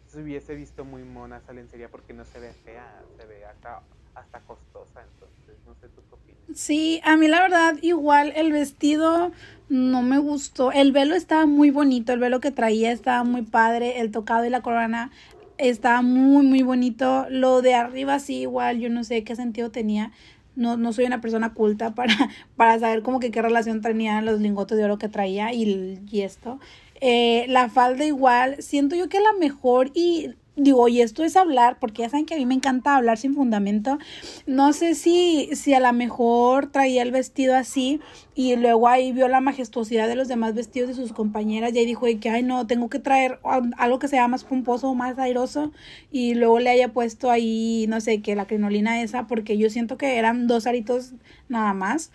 [0.07, 3.83] se hubiese visto muy mona esa lencería porque no se ve fea, se ve hasta,
[4.15, 5.03] hasta costosa.
[5.03, 6.59] Entonces, no sé tú qué opinas.
[6.59, 9.31] Sí, a mí la verdad igual el vestido
[9.69, 10.73] no me gustó.
[10.73, 14.51] El velo estaba muy bonito, el velo que traía estaba muy padre, el tocado y
[14.51, 15.11] la corona
[15.59, 17.27] estaba muy muy bonito.
[17.31, 20.13] Lo de arriba sí igual, yo no sé qué sentido tenía.
[20.57, 22.15] No, no soy una persona culta para,
[22.57, 26.23] para saber como que qué relación tenían los lingotes de oro que traía y, y
[26.23, 26.59] esto.
[27.01, 31.79] Eh, la falda igual, siento yo que la mejor y digo, y esto es hablar,
[31.81, 33.99] porque ya saben que a mí me encanta hablar sin fundamento.
[34.47, 38.01] No sé si, si a lo mejor traía el vestido así
[38.35, 41.87] y luego ahí vio la majestuosidad de los demás vestidos de sus compañeras y ahí
[41.87, 43.41] dijo que, ay, no, tengo que traer
[43.79, 45.73] algo que sea más pomposo, más airoso
[46.11, 49.97] y luego le haya puesto ahí, no sé, que la crinolina esa, porque yo siento
[49.97, 51.15] que eran dos aritos
[51.49, 52.11] nada más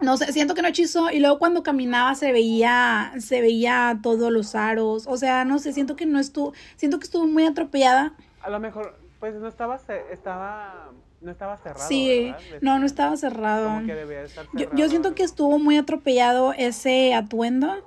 [0.00, 4.30] no sé, siento que no hechizó y luego cuando caminaba se veía, se veía todos
[4.32, 8.14] los aros, o sea, no sé, siento que no estuvo, siento que estuvo muy atropellada.
[8.42, 11.88] A lo mejor, pues no estaba, estaba, no estaba cerrado.
[11.88, 13.82] Sí, no, no estaba cerrado.
[14.54, 17.84] Yo, yo siento que estuvo muy atropellado ese atuendo.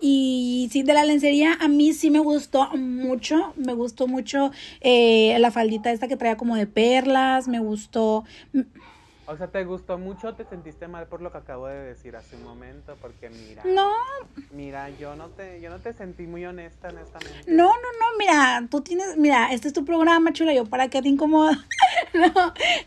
[0.00, 4.50] Y sí, de la lencería a mí sí me gustó mucho, me gustó mucho
[4.82, 8.24] eh, la faldita esta que traía como de perlas, me gustó,
[9.26, 12.14] o sea, ¿te gustó mucho o te sentiste mal por lo que acabo de decir
[12.14, 12.96] hace un momento?
[13.00, 13.62] Porque mira.
[13.64, 13.90] No.
[14.52, 17.50] Mira, yo no te, yo no te sentí muy honesta, honestamente.
[17.50, 21.00] No, no, no, mira, tú tienes, mira, este es tu programa, chula, yo para qué
[21.00, 21.64] te incomoda.
[22.14, 22.32] no,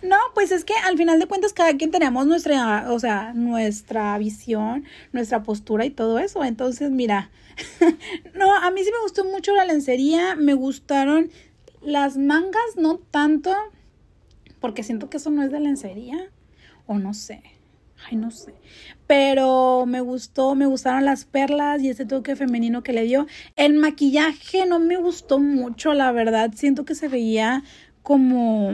[0.03, 4.17] no, pues es que al final de cuentas cada quien tenemos nuestra, o sea, nuestra
[4.19, 6.43] visión, nuestra postura y todo eso.
[6.43, 7.31] Entonces, mira.
[8.35, 11.31] no, a mí sí me gustó mucho la lencería, me gustaron
[11.81, 13.55] las mangas, no tanto
[14.67, 16.29] porque siento que eso no es de lencería,
[16.87, 17.41] o no sé,
[18.05, 18.53] ay, no sé.
[19.07, 23.27] Pero me gustó, me gustaron las perlas y ese toque femenino que le dio.
[23.55, 27.63] El maquillaje no me gustó mucho, la verdad, siento que se veía
[28.03, 28.73] como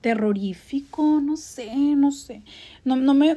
[0.00, 2.42] terrorífico, no sé, no sé.
[2.84, 3.34] No, no me...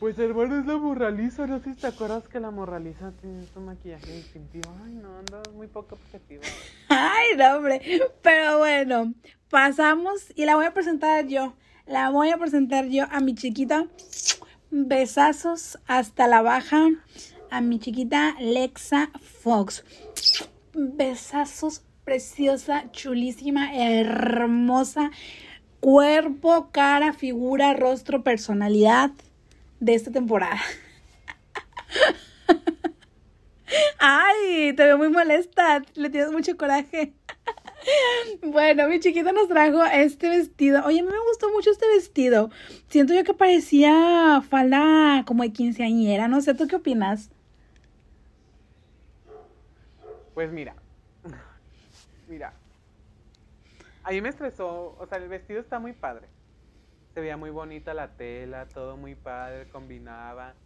[0.00, 3.60] Pues hermano es la morraliza, no sé si te acuerdas que la morraliza tiene su
[3.60, 4.74] maquillaje distintivo.
[4.82, 6.40] Ay, no, anda muy poco objetivo.
[6.88, 7.82] Ay, no, hombre.
[8.22, 9.12] Pero bueno,
[9.50, 11.52] pasamos y la voy a presentar yo.
[11.86, 13.88] La voy a presentar yo a mi chiquita.
[14.70, 16.88] Besazos hasta la baja
[17.50, 19.84] a mi chiquita Lexa Fox.
[20.72, 25.10] Besazos preciosa, chulísima, hermosa.
[25.80, 29.10] Cuerpo, cara, figura, rostro, personalidad
[29.80, 30.58] de esta temporada.
[33.98, 37.14] Ay, te veo muy molesta, le tienes mucho coraje.
[38.42, 40.84] Bueno, mi chiquita nos trajo este vestido.
[40.84, 42.50] Oye, a mí me gustó mucho este vestido.
[42.88, 46.28] Siento yo que parecía falda como de quinceañera.
[46.28, 47.30] No sé, ¿tú qué opinas?
[50.34, 50.74] Pues mira.
[52.28, 52.52] Mira.
[54.04, 54.96] A mí me estresó.
[54.98, 56.28] O sea, el vestido está muy padre.
[57.14, 60.60] Se veía muy bonita la tela, todo muy padre, combinaba.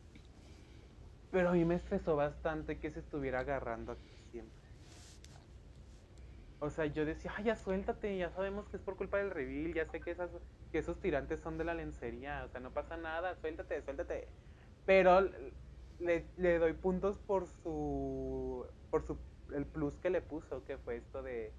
[1.31, 4.71] Pero a mí me estresó bastante que se estuviera agarrando aquí siempre.
[6.59, 9.75] O sea, yo decía, ay, ya suéltate, ya sabemos que es por culpa del reveal,
[9.75, 10.31] ya sé que, esas,
[10.71, 14.33] que esos tirantes son de la lencería, o sea, no pasa nada, suéltate, suéltate.
[14.85, 15.21] Pero
[15.99, 20.97] le, le doy puntos por su, por su, el plus que le puso, que fue
[20.97, 21.59] esto de,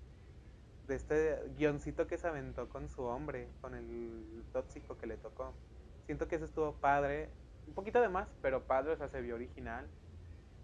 [0.88, 5.54] de este guioncito que se aventó con su hombre, con el tóxico que le tocó.
[6.06, 7.30] Siento que eso estuvo padre,
[7.68, 9.88] un poquito de más, pero padre, o sea, se vio original.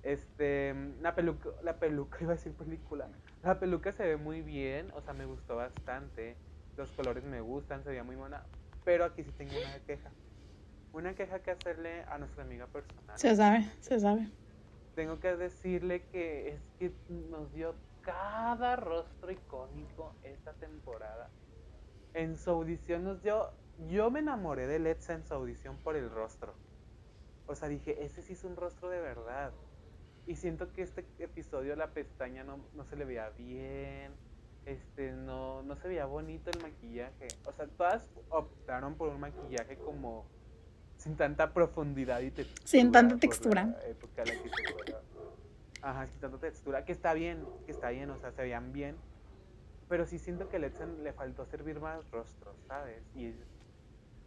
[0.04, 3.08] Este, la peluca, la peluca, iba a decir película.
[3.44, 6.36] La peluca se ve muy bien, o sea, me gustó bastante.
[6.78, 8.44] Los colores me gustan, se veía muy buena.
[8.84, 10.12] Pero aquí sí tengo una queja.
[10.94, 13.18] Una queja que hacerle a nuestra amiga personal.
[13.18, 14.30] Se sabe, se sabe.
[14.96, 16.92] Tengo que decirle que es que
[17.30, 21.30] nos dio cada rostro icónico esta temporada.
[22.14, 23.52] En su audición nos dio.
[23.90, 26.54] Yo me enamoré de Letza en su audición por el rostro.
[27.48, 29.52] O sea, dije, ese sí es un rostro de verdad.
[30.28, 34.14] Y siento que este episodio la pestaña no, no se le veía bien.
[34.66, 37.28] Este, no, no se veía bonito el maquillaje.
[37.46, 40.26] O sea, todas optaron por un maquillaje como
[40.98, 42.68] sin tanta profundidad y textura.
[42.68, 43.76] Sin tanta textura.
[45.82, 46.86] Ajá, tanta textura.
[46.86, 48.96] Que está bien, que está bien, o sea, se veían bien.
[49.90, 53.04] Pero sí siento que le faltó servir más rostros, ¿sabes?
[53.16, 53.34] Y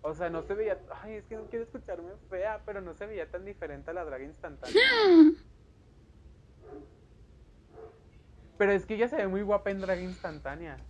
[0.07, 0.79] o sea, no se veía.
[1.03, 4.05] Ay, es que no quiero escucharme fea, pero no se veía tan diferente a la
[4.05, 4.79] draga instantánea.
[8.59, 10.77] Pero es que ella se ve muy guapa en drag instantánea.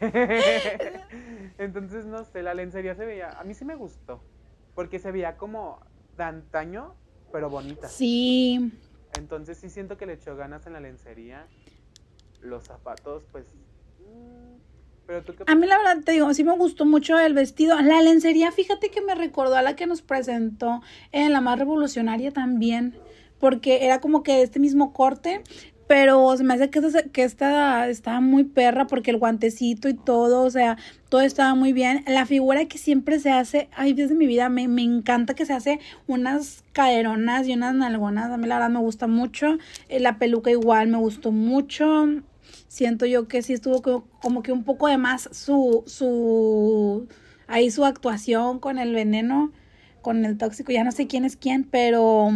[1.58, 3.38] Entonces, no sé, la lencería se veía.
[3.38, 4.22] A mí sí me gustó.
[4.74, 5.78] Porque se veía como
[6.20, 6.94] de antaño,
[7.32, 7.88] pero bonita.
[7.88, 8.72] Sí.
[9.16, 11.46] Entonces, sí siento que le echó ganas en la lencería.
[12.42, 13.46] Los zapatos, pues.
[13.98, 14.58] Mm,
[15.06, 17.80] pero tú a mí, la verdad, te digo, sí me gustó mucho el vestido.
[17.80, 22.32] La lencería, fíjate que me recordó a la que nos presentó en La Más Revolucionaria
[22.32, 23.00] también
[23.40, 25.42] porque era como que este mismo corte,
[25.90, 29.94] pero se me hace que esta, que esta estaba muy perra porque el guantecito y
[29.94, 32.04] todo, o sea, todo estaba muy bien.
[32.06, 35.52] La figura que siempre se hace, ay, desde mi vida me, me encanta que se
[35.52, 39.58] hace unas caderonas y unas nalgonas, a mí la verdad me gusta mucho.
[39.88, 42.06] Eh, la peluca igual me gustó mucho.
[42.68, 47.08] Siento yo que sí estuvo como, como que un poco de más su, su,
[47.48, 49.50] ahí su actuación con el veneno,
[50.02, 52.28] con el tóxico, ya no sé quién es quién, pero,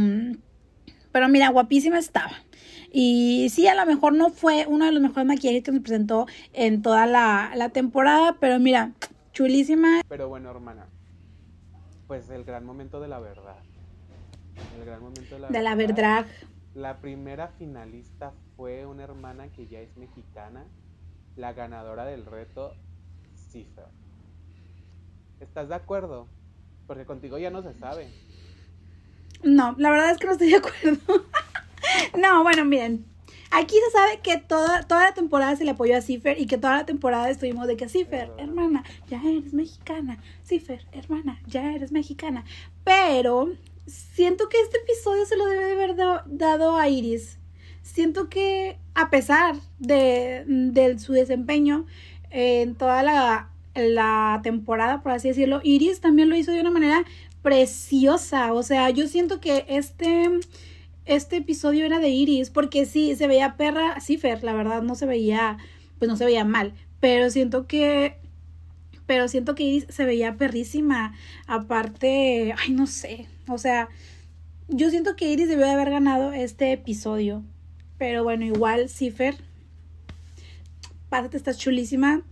[1.12, 2.32] pero mira, guapísima estaba.
[2.96, 6.26] Y sí, a lo mejor no fue uno de los mejores maquillajes que nos presentó
[6.52, 8.92] en toda la, la temporada, pero mira,
[9.33, 10.02] chulísima.
[10.09, 10.87] Pero bueno, hermana,
[12.07, 13.57] pues el gran momento de la verdad.
[14.78, 16.26] El gran momento de la, De la verdad.
[16.76, 20.64] La primera finalista fue una hermana que ya es mexicana,
[21.35, 22.74] la ganadora del reto,
[23.50, 23.87] Cipher.
[25.40, 26.28] ¿Estás de acuerdo?
[26.87, 28.09] Porque contigo ya no se sabe.
[29.42, 31.24] No, la verdad es que no estoy de acuerdo.
[32.18, 33.04] no, bueno, miren.
[33.50, 36.59] Aquí se sabe que toda, toda la temporada se le apoyó a Cifer y que
[36.59, 40.18] toda la temporada estuvimos de que Cifer, hermana, ya eres mexicana.
[40.44, 42.44] Cifer, hermana, ya eres mexicana.
[42.83, 43.52] Pero
[43.87, 47.38] siento que este episodio se lo debe de haber do- dado a Iris.
[47.83, 51.87] Siento que a pesar de, de su desempeño
[52.30, 57.04] en toda la, la temporada, por así decirlo, Iris también lo hizo de una manera
[57.42, 58.52] preciosa.
[58.52, 60.28] O sea, yo siento que este,
[61.04, 65.06] este episodio era de Iris, porque sí, se veía perra, Cifer, la verdad, no se
[65.06, 65.58] veía,
[65.98, 68.16] pues no se veía mal, pero siento que
[69.06, 71.14] pero siento que Iris se veía perrísima.
[71.46, 73.28] Aparte, ay, no sé.
[73.48, 73.88] O sea,
[74.68, 77.44] yo siento que Iris debió de haber ganado este episodio.
[77.98, 79.36] Pero bueno, igual, Cifer.
[81.10, 82.22] Pásate, estás chulísima.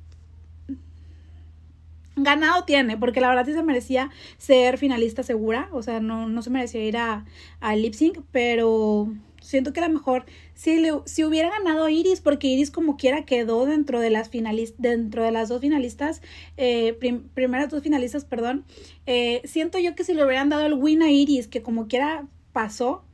[2.16, 5.68] Ganado tiene, porque la verdad sí se merecía ser finalista segura.
[5.72, 7.24] O sea, no, no se merecía ir a,
[7.60, 12.46] a lip sync, pero siento que era mejor si, le, si hubiera ganado Iris, porque
[12.46, 16.22] Iris como quiera quedó dentro de las finalistas, dentro de las dos finalistas,
[16.56, 18.64] eh, prim- primeras dos finalistas, perdón.
[19.06, 22.26] Eh, siento yo que si le hubieran dado el win a Iris, que como quiera
[22.52, 23.04] pasó,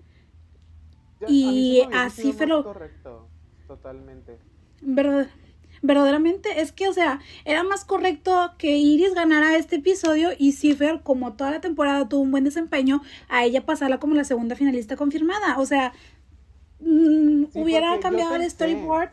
[1.20, 3.26] Ya, a Y así lo- Correcto,
[3.66, 4.38] totalmente.
[4.82, 5.28] verdad,
[5.82, 11.00] verdaderamente es que, o sea, era más correcto que Iris ganara este episodio y Cifer,
[11.02, 14.96] como toda la temporada tuvo un buen desempeño, a ella pasarla como la segunda finalista
[14.96, 15.58] confirmada.
[15.58, 15.92] O sea,
[16.80, 19.10] mm, Sí, hubiera cambiado el storyboard.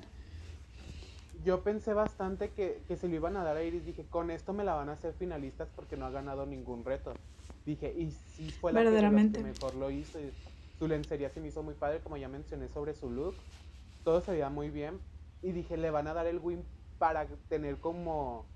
[1.43, 3.85] Yo pensé bastante que, que se lo iban a dar a Iris.
[3.85, 7.13] Dije, con esto me la van a hacer finalistas porque no ha ganado ningún reto.
[7.65, 9.43] Dije, y sí fue la que, las que Verdaderamente.
[9.43, 10.19] mejor lo hizo.
[10.19, 10.31] y
[10.79, 13.35] Su lencería se me hizo muy padre, como ya mencioné sobre su look.
[14.03, 14.99] Todo se veía muy bien.
[15.45, 16.65] Y dije, le van a dar el win
[16.97, 18.47] para tener como,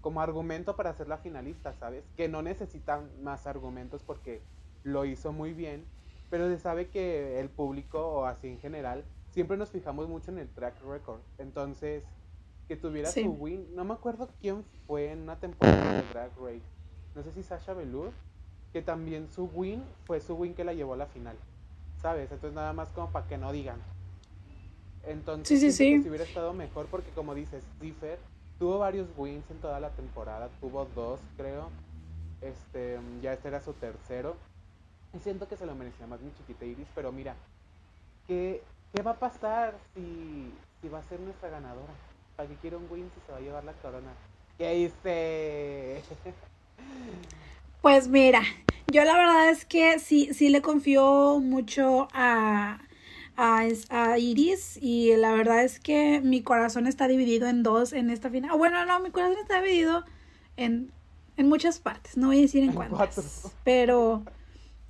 [0.00, 2.02] como argumento para ser la finalista, ¿sabes?
[2.16, 4.42] Que no necesitan más argumentos porque
[4.84, 5.84] lo hizo muy bien.
[6.30, 10.38] Pero se sabe que el público, o así en general, siempre nos fijamos mucho en
[10.38, 11.20] el track record.
[11.36, 12.04] Entonces,
[12.68, 13.24] que tuviera Sí.
[13.24, 13.74] su win.
[13.74, 16.64] No me acuerdo quién fue en una temporada de Drag Race.
[17.14, 18.12] No sé si Sasha Velour.
[18.72, 21.36] Que también su win fue su win que la llevó a la final.
[22.00, 22.32] ¿Sabes?
[22.32, 23.78] Entonces, nada más como para que no digan.
[25.06, 28.18] Entonces, Sí, sí, si hubiera estado mejor, porque como dices, Cipher
[28.58, 30.48] tuvo varios wins en toda la temporada.
[30.60, 31.70] Tuvo dos, creo.
[32.40, 34.36] Este, ya este era su tercero.
[35.14, 37.36] Y siento que se lo merecía más mi chiquita Iris, pero mira,
[38.26, 38.62] ¿qué,
[38.92, 41.92] qué va a pasar si, si va a ser nuestra ganadora?
[42.36, 44.12] ¿Para qué quiere un win si se va a llevar la corona?
[44.58, 46.02] ¿Qué hice?
[47.80, 48.40] Pues mira,
[48.90, 52.78] yo la verdad es que sí, sí le confío mucho a,
[53.36, 57.92] a, es- a Iris y la verdad es que mi corazón está dividido en dos
[57.92, 58.50] en esta final.
[58.52, 60.04] Ah, Bueno, no, mi corazón está dividido
[60.56, 60.90] en,
[61.36, 63.24] en muchas partes, no voy a decir en En cuántas, cuatro.
[63.64, 64.22] pero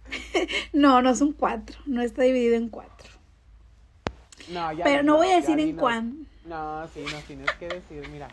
[0.73, 3.11] no, no son cuatro, no está dividido en cuatro.
[4.51, 6.27] No, ya Pero no voy a decir en cuán.
[6.45, 8.29] No, sí, nos tienes que decir, mira.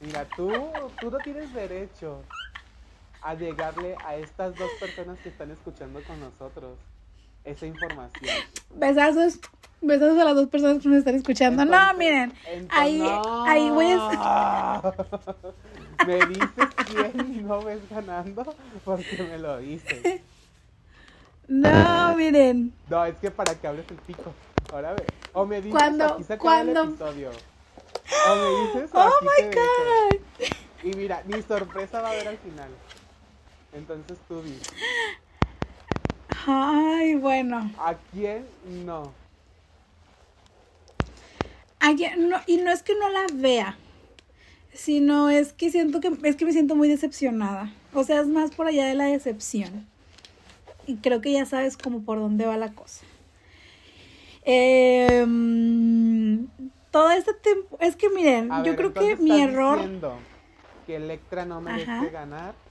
[0.00, 0.52] Mira, tú,
[1.00, 2.22] tú no tienes derecho
[3.22, 6.76] a llegarle a estas dos personas que están escuchando con nosotros
[7.46, 8.36] esa información.
[8.74, 9.38] Besazos,
[9.80, 11.64] besazos a las dos personas que nos están escuchando.
[11.64, 13.44] no, miren, entonces- ahí, no.
[13.44, 14.82] ahí voy a...
[16.06, 18.54] Me dices quién y no ves ganando
[18.84, 20.20] porque me lo dices.
[21.48, 22.72] No, miren.
[22.90, 24.34] No, es que para que hables el pico.
[24.72, 25.06] Ahora ve.
[25.32, 27.30] O me dices Cuando- aquí se acaba el cuando- episodio.
[27.30, 29.62] O me dices Oh aquí my te dejo.
[29.84, 30.46] god.
[30.82, 32.68] Y mira, mi sorpresa va a haber al final.
[33.72, 34.58] Entonces tú di,
[36.46, 37.70] Ay, bueno.
[37.78, 38.46] ¿a quién
[38.84, 39.12] no?
[41.80, 43.76] Ayer, no, y no es que no la vea,
[44.72, 47.72] sino es que siento que es que me siento muy decepcionada.
[47.92, 49.86] O sea, es más por allá de la decepción.
[50.86, 53.04] Y creo que ya sabes como por dónde va la cosa.
[54.44, 56.46] Em,
[56.92, 59.80] todo este tiempo, es que miren, A yo ver, creo que mi error...
[60.86, 62.10] que Electra no merece Ajá.
[62.10, 62.65] ganar.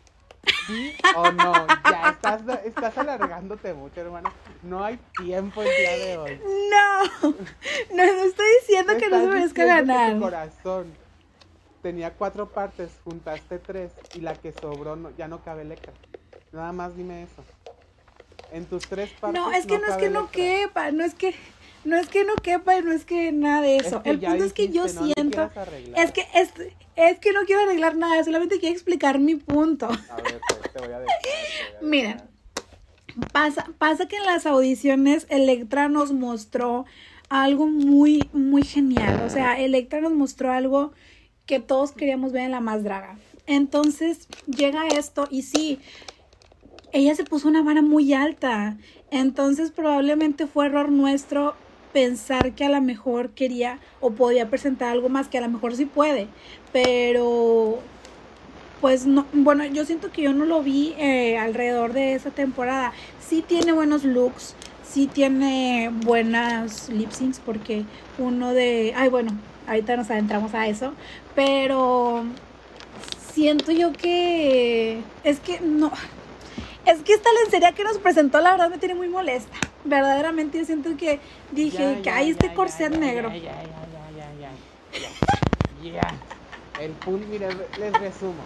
[0.68, 1.68] ¿Sí o no?
[1.89, 4.32] Ya estás, estás alargándote mucho, hermana.
[4.63, 6.41] No hay tiempo el día de hoy.
[6.43, 7.03] No,
[7.95, 10.13] no, no estoy diciendo que no se merezca diciendo que ganar.
[10.13, 10.93] Tu corazón
[11.82, 15.93] tenía cuatro partes, juntaste tres y la que sobró no- ya no cabe Electra.
[16.51, 17.43] Nada más dime eso.
[18.51, 19.39] En tus tres partes.
[19.39, 21.36] No, es que no, es que no quepa, no es que
[21.86, 24.04] no es que no quepa, y no es que nada de eso.
[24.04, 25.50] que El punto es que yo no siento,
[25.96, 26.52] es que es,
[26.96, 29.86] es que no quiero arreglar nada, solamente quiero explicar mi punto.
[29.86, 31.20] A ver, pues, te voy a dejar.
[31.22, 32.22] te voy a Miren.
[33.32, 36.86] Pasa, pasa que en las audiciones Electra nos mostró
[37.30, 39.22] algo muy, muy genial.
[39.26, 40.92] O sea, Electra nos mostró algo
[41.46, 43.18] que todos queríamos ver en la más draga.
[43.48, 45.80] Entonces llega esto y sí,
[46.92, 48.78] ella se puso una vara muy alta.
[49.12, 51.56] Entonces probablemente fue error nuestro
[51.96, 55.78] pensar que a lo mejor quería o podía presentar algo más, que a lo mejor
[55.78, 56.28] sí puede.
[56.74, 57.80] Pero
[58.82, 62.91] pues no, bueno, yo siento que yo no lo vi eh, alrededor de esa temporada.
[63.26, 67.86] Sí tiene buenos looks, sí tiene buenas lip syncs porque
[68.18, 69.32] uno de, ay bueno,
[69.66, 70.91] ahorita nos adentramos a eso,
[71.34, 72.26] pero
[73.34, 75.93] siento yo que es que no,
[76.86, 79.58] es que esta lencería que nos presentó la verdad me tiene muy molesta.
[79.84, 81.20] Verdaderamente yo siento que
[81.52, 83.30] dije que hay este corset negro.
[83.30, 83.72] Ya, ya, ya,
[84.18, 84.52] ya, ya,
[85.82, 85.92] ya.
[85.92, 86.82] Ya.
[86.82, 87.48] El punto, mire,
[87.80, 88.44] les resumo.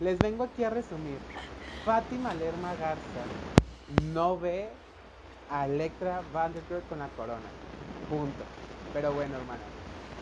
[0.00, 1.18] Les vengo aquí a resumir.
[1.84, 3.24] Fátima Lerma Garza
[4.12, 4.68] no ve
[5.50, 7.48] a Electra Vanderbilt con la corona.
[8.08, 8.44] Punto.
[8.92, 9.60] Pero bueno, hermano.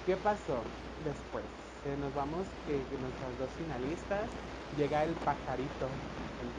[0.07, 0.63] ¿Qué pasó
[1.05, 1.45] después?
[1.87, 4.29] Eh, nos vamos que, nuestras dos finalistas.
[4.77, 5.89] Llega el pajarito,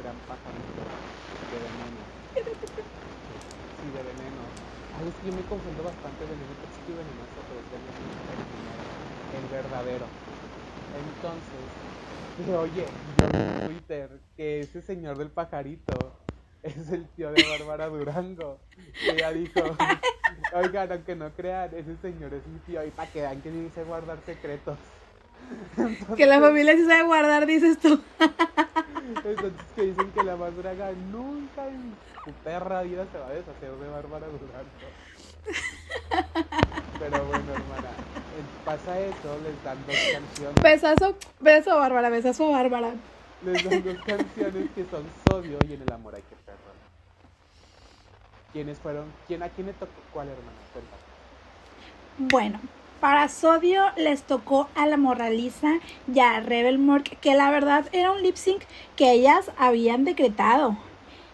[0.02, 0.82] gran pajarito
[1.52, 2.02] de veneno.
[2.34, 4.42] Sí, de veneno.
[4.98, 7.98] Ay, es que yo me confundo bastante veneno tóxico y venenoso, pero es veneno
[9.38, 10.06] el verdadero.
[10.98, 11.66] Entonces,
[12.46, 12.86] que, oye,
[13.18, 16.16] yo en Twitter que ese señor del pajarito
[16.64, 18.60] es el tío de Bárbara Durango.
[19.04, 19.62] Y ella dijo,
[20.54, 22.84] oigan, aunque no crean, ese señor es mi tío.
[22.86, 24.78] Y para que vean que dice guardar secretos.
[26.16, 28.02] Que la familia sí sabe guardar, dices tú.
[28.20, 31.94] Entonces que dicen que la más draga nunca en
[32.26, 34.68] su perra vida se va a deshacer de Bárbara Durango.
[37.00, 37.90] Pero bueno, hermana,
[38.38, 40.64] eh, pasa eso, les dan dos canciones.
[40.64, 42.92] Besazo, beso Bárbara, besazo Bárbara.
[43.46, 46.76] Les dan dos canciones que son Sodio y En el amor hay que perdonar.
[48.52, 49.06] ¿Quiénes fueron?
[49.28, 50.58] ¿Quién, ¿A quién le tocó cuál, hermana?
[50.74, 51.08] Cuéntame.
[52.18, 52.60] Bueno,
[53.00, 55.80] para Sodio les tocó a la Moraliza
[56.14, 58.62] y a Rebel Mork, que la verdad era un lip sync
[58.96, 60.78] que ellas habían decretado.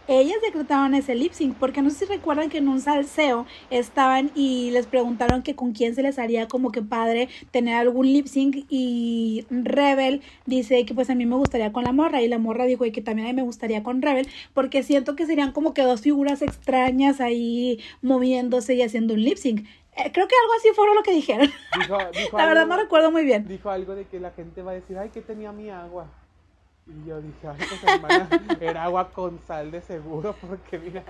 [0.10, 4.32] Ellas decretaron ese lip sync, porque no sé si recuerdan que en un salseo estaban
[4.36, 8.28] y les preguntaron que con quién se les haría como que padre tener algún lip
[8.28, 12.38] sync y Rebel dice que pues a mí me gustaría con la morra y la
[12.38, 15.74] morra dijo que también a mí me gustaría con Rebel porque siento que serían como
[15.74, 19.66] que dos figuras extrañas ahí moviéndose y haciendo un lip sync.
[19.96, 21.48] Eh, creo que algo así fue lo que dijeron.
[21.80, 23.48] Dijo, dijo La verdad no recuerdo muy bien.
[23.48, 26.08] Dijo algo de que la gente va a decir, ay, que tenía mi agua.
[26.86, 28.30] Y yo dije, ay, pues hermana,
[28.60, 31.04] era agua con sal de seguro, porque mira,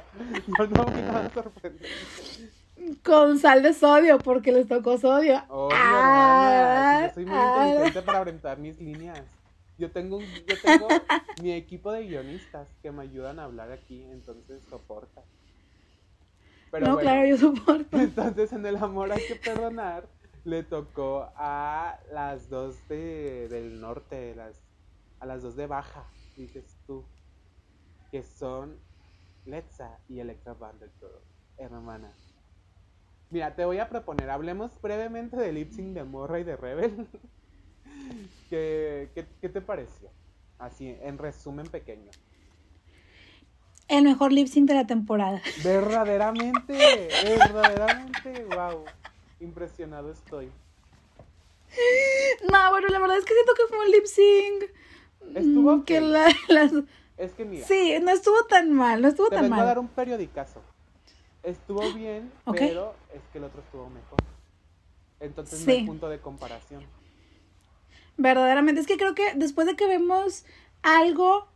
[0.48, 1.90] yo no me iba a sorprender.
[3.04, 5.42] Con sal de sodio, porque les tocó sodio.
[5.48, 7.66] Oye, Ah, hermana, yo soy muy ah.
[7.68, 9.24] inteligente para orientar mis líneas.
[9.78, 10.88] Yo tengo, yo tengo
[11.42, 15.24] mi equipo de guionistas que me ayudan a hablar aquí, entonces soporta.
[16.74, 17.98] Pero no, bueno, claro, yo soporto.
[18.02, 20.10] entonces en el amor hay que perdonar
[20.44, 24.62] le tocó a las dos de, del norte, las,
[25.20, 26.06] a las dos de baja,
[26.36, 27.06] dices tú,
[28.12, 28.78] que son
[29.46, 31.24] Letza y Electra Vanderbilt,
[31.58, 32.14] hermana.
[33.30, 37.08] Mira, te voy a proponer, hablemos brevemente de lip sync de Morra y de Rebel.
[38.50, 40.12] ¿Qué, qué, qué te pareció?
[40.60, 42.12] Así, en resumen pequeño.
[43.94, 45.40] El mejor lip sync de la temporada.
[45.64, 48.86] Verdaderamente, verdaderamente, wow.
[49.40, 50.50] Impresionado estoy.
[52.52, 55.36] No, bueno, la verdad es que siento que fue un lip sync.
[55.36, 56.72] Estuvo mm, que la- las...
[57.18, 59.76] Es que mira, Sí, no estuvo tan mal, no estuvo te tan vengo a dar
[59.78, 59.84] mal.
[59.86, 60.62] un periodicazo.
[61.44, 64.18] Estuvo bien, pero es que el otro estuvo mejor.
[65.20, 66.84] Entonces no hay punto de comparación.
[68.18, 70.46] Verdaderamente, es que creo que después de que vemos
[70.82, 71.48] algo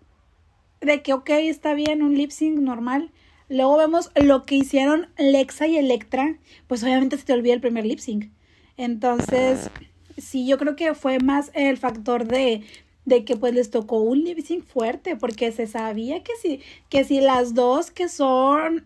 [0.81, 3.11] de que, ok, está bien, un lip sync normal,
[3.49, 7.85] luego vemos lo que hicieron Lexa y Electra, pues obviamente se te olvida el primer
[7.85, 8.29] lip sync.
[8.77, 9.69] Entonces,
[10.17, 12.63] sí, yo creo que fue más el factor de,
[13.05, 16.59] de que pues les tocó un lip sync fuerte, porque se sabía que si,
[16.89, 18.85] que si las dos que son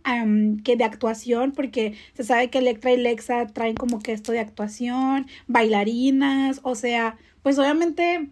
[0.64, 4.40] que de actuación, porque se sabe que Electra y Lexa traen como que esto de
[4.40, 8.30] actuación, bailarinas, o sea, pues obviamente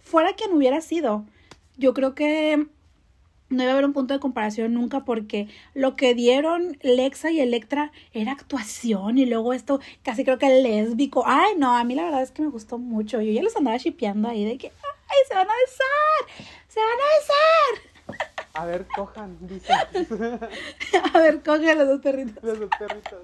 [0.00, 1.24] fuera quien hubiera sido,
[1.76, 2.66] yo creo que
[3.48, 7.40] no iba a haber un punto de comparación nunca porque lo que dieron Lexa y
[7.40, 11.24] Electra era actuación y luego esto casi creo que lésbico.
[11.26, 13.20] Ay, no, a mí la verdad es que me gustó mucho.
[13.20, 16.88] Yo ya los andaba shipeando ahí de que, ay, se van a besar, se van
[16.90, 17.96] a besar.
[18.54, 19.72] A ver, cojan, dice.
[21.12, 22.42] a ver, cojan los dos perritos.
[22.42, 23.20] Los dos perritos.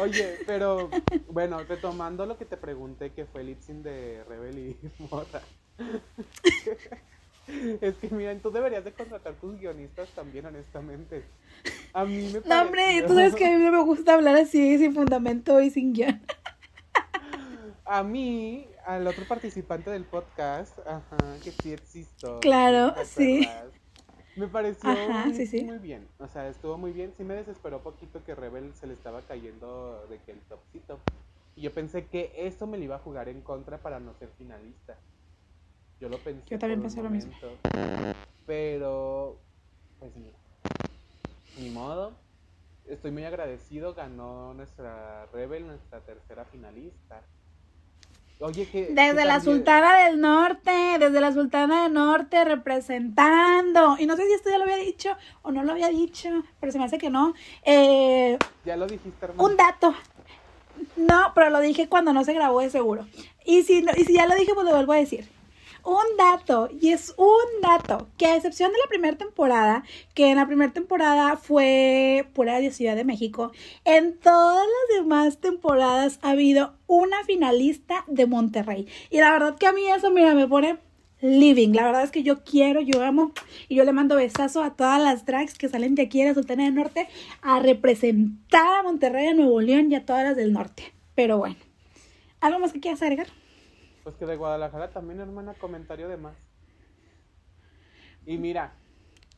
[0.00, 0.88] Oye, pero
[1.28, 5.42] bueno, retomando lo que te pregunté que fue el de Rebel y Morra.
[7.80, 11.24] Es que miren, tú deberías de contratar tus guionistas también, honestamente.
[11.92, 14.78] A mí me No, hombre, tú sabes que a mí no me gusta hablar así,
[14.78, 16.20] sin fundamento y sin guion.
[17.84, 22.40] A mí, al otro participante del podcast, ajá, que sí existo.
[22.40, 23.46] Claro, sí.
[24.34, 24.88] Me pareció
[25.24, 26.08] muy, bien.
[26.18, 27.12] O sea, estuvo muy bien.
[27.18, 30.98] Sí me desesperó poquito que Rebel se le estaba cayendo de que el topcito.
[31.54, 34.30] Y yo pensé que eso me lo iba a jugar en contra para no ser
[34.38, 34.96] finalista.
[36.02, 36.42] Yo lo pensé.
[36.50, 37.32] Yo también pensé lo mismo.
[38.44, 39.38] Pero,
[40.00, 40.36] pues mira,
[41.56, 42.10] ni modo.
[42.88, 43.94] Estoy muy agradecido.
[43.94, 47.22] Ganó nuestra Rebel, nuestra tercera finalista.
[48.40, 48.86] Oye, que.
[48.86, 53.94] Desde la Sultana del Norte, desde la Sultana del Norte representando.
[53.96, 56.28] Y no sé si esto ya lo había dicho o no lo había dicho,
[56.58, 57.32] pero se me hace que no.
[57.62, 59.48] Eh, ya lo dijiste, hermano.
[59.48, 59.94] Un dato.
[60.96, 63.06] No, pero lo dije cuando no se grabó de seguro.
[63.44, 65.28] Y si, y si ya lo dije, pues lo vuelvo a decir
[65.84, 70.36] un dato, y es un dato, que a excepción de la primera temporada, que en
[70.36, 73.52] la primera temporada fue pura de Ciudad de México,
[73.84, 78.86] en todas las demás temporadas ha habido una finalista de Monterrey.
[79.10, 80.78] Y la verdad que a mí eso, mira, me pone
[81.22, 81.72] living.
[81.72, 83.32] La verdad es que yo quiero, yo amo
[83.68, 86.34] y yo le mando besazo a todas las drags que salen de aquí de la
[86.34, 87.08] Sultana del Norte
[87.40, 90.92] a representar a Monterrey, a Nuevo León y a todas las del norte.
[91.14, 91.56] Pero bueno,
[92.40, 93.28] ¿algo más que quieras agregar?
[94.02, 96.34] Pues que de Guadalajara también, hermana, comentario de más.
[98.26, 98.72] Y mira.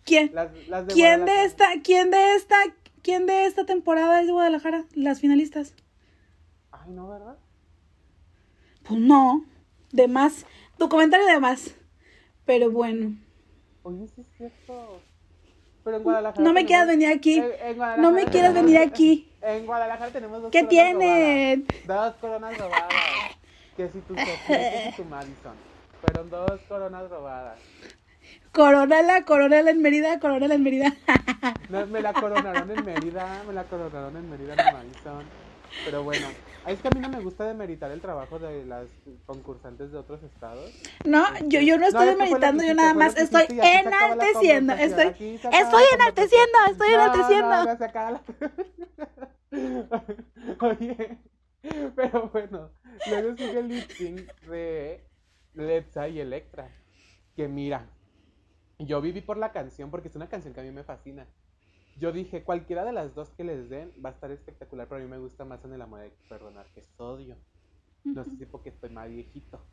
[0.05, 0.33] ¿Quién?
[0.89, 2.57] ¿Quién de esta, quién de esta,
[3.03, 4.85] quién de esta temporada es de Guadalajara?
[4.95, 5.75] Las finalistas.
[6.71, 7.37] Ay, no, ¿verdad?
[8.87, 9.45] Pues no.
[9.93, 10.47] De más.
[10.79, 11.75] Tu comentario de más.
[12.45, 13.17] Pero bueno.
[13.83, 15.01] Oye, sí es cierto.
[15.85, 16.43] Pero en Guadalajara.
[16.43, 17.43] No me quieras venir aquí.
[17.99, 19.31] no me quieras venir aquí.
[19.43, 21.67] En Guadalajara tenemos dos ¿Qué tienen?
[21.87, 23.35] Dos coronas robadas
[23.77, 25.55] que si tu Sofía, que si tu Madison.
[26.01, 27.59] Fueron dos coronas robadas.
[28.53, 30.93] Coronala, coronala en Mérida, coronala en Mérida.
[31.91, 35.25] me la coronaron en Mérida, me la coronaron en Mérida en Madison.
[35.85, 36.29] Pero bueno,
[36.67, 38.87] es que a mí no me gusta demeritar el trabajo de las
[39.27, 40.71] concursantes de otros estados.
[41.05, 44.73] No, yo, yo no estoy demeritando, yo nada más estoy enalteciendo.
[44.75, 47.75] Estoy, estoy enalteciendo, estoy enalteciendo.
[50.61, 51.19] Oye,
[51.97, 52.71] pero bueno,
[53.09, 55.05] luego sigue el lip sync de
[55.55, 56.71] Letza y Electra.
[57.35, 57.89] Que mira,
[58.79, 61.27] yo viví por la canción porque es una canción que a mí me fascina.
[61.99, 65.05] Yo dije, cualquiera de las dos que les den va a estar espectacular, pero a
[65.05, 67.37] mí me gusta más en el amor de perdonar que es odio.
[68.05, 69.65] No sé si porque estoy más viejito.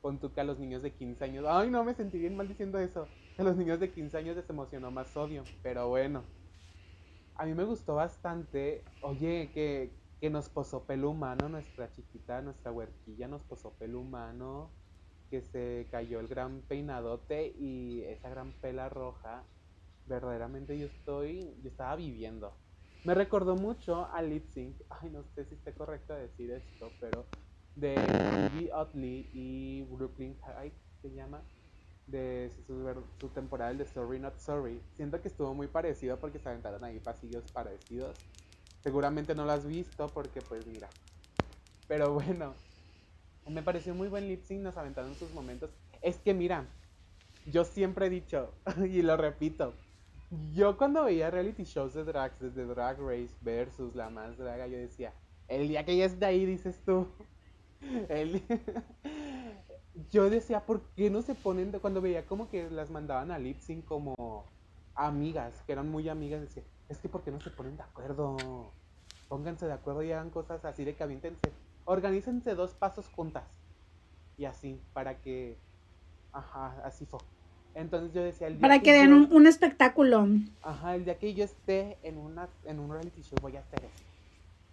[0.00, 1.44] Pon tú que a los niños de 15 años.
[1.48, 3.08] Ay, no, me sentí bien mal diciendo eso.
[3.38, 5.42] A los niños de 15 años les emocionó más odio.
[5.62, 6.22] Pero bueno.
[7.36, 8.84] A mí me gustó bastante.
[9.00, 9.90] Oye, que,
[10.24, 14.72] que nos posó pelo humano, nuestra chiquita, nuestra huerquilla nos posó pelo humano,
[15.28, 19.44] que se cayó el gran peinadote y esa gran pela roja,
[20.06, 22.56] verdaderamente yo estoy, yo estaba viviendo.
[23.04, 27.26] Me recordó mucho a Lip Sync, ay no sé si esté correcto decir esto, pero
[27.74, 27.94] de
[28.54, 31.42] Ivy Otley y Brooklyn Heights se llama,
[32.06, 34.80] de su, su temporada de Sorry Not Sorry.
[34.96, 38.16] Siento que estuvo muy parecido porque se aventaron ahí pasillos parecidos
[38.84, 40.90] Seguramente no lo has visto porque pues mira.
[41.88, 42.54] Pero bueno,
[43.48, 45.70] me pareció muy buen lip sync, nos aventaron sus momentos.
[46.02, 46.66] Es que mira,
[47.46, 48.52] yo siempre he dicho,
[48.84, 49.72] y lo repito,
[50.54, 54.76] yo cuando veía reality shows de drags, desde Drag Race versus La Más Draga, yo
[54.76, 55.14] decía,
[55.48, 57.06] el día que ella de ahí, dices tú,
[60.10, 63.58] yo decía, ¿por qué no se ponen, cuando veía como que las mandaban a lip
[63.86, 64.14] como
[64.94, 68.36] amigas, que eran muy amigas, decía, es que ¿por qué no se ponen de acuerdo?
[69.28, 71.52] Pónganse de acuerdo y hagan cosas así de que avíntense.
[71.84, 73.44] Organícense dos pasos juntas.
[74.36, 75.56] Y así, para que...
[76.32, 77.20] Ajá, así fue.
[77.74, 78.48] Entonces yo decía...
[78.48, 80.26] El día para que, den un, espectáculo.
[80.62, 83.80] Ajá, el día que yo esté en, una, en un reality show voy a hacer
[83.84, 84.04] eso.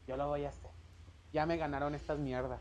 [0.08, 0.72] Yo lo voy a hacer.
[1.32, 2.60] Ya me ganaron estas mierdas.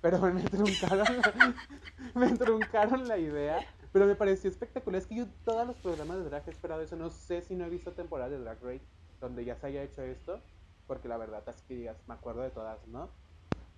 [0.00, 1.06] Pero me truncaron,
[2.14, 3.60] me truncaron la idea
[3.92, 5.00] Pero me pareció espectacular.
[5.00, 6.96] Es que yo todos los programas de drag he esperado eso.
[6.96, 8.86] No sé si no he visto temporada de Drag Race
[9.20, 10.40] donde ya se haya hecho esto.
[10.86, 13.10] Porque la verdad, así que digas, me acuerdo de todas, ¿no?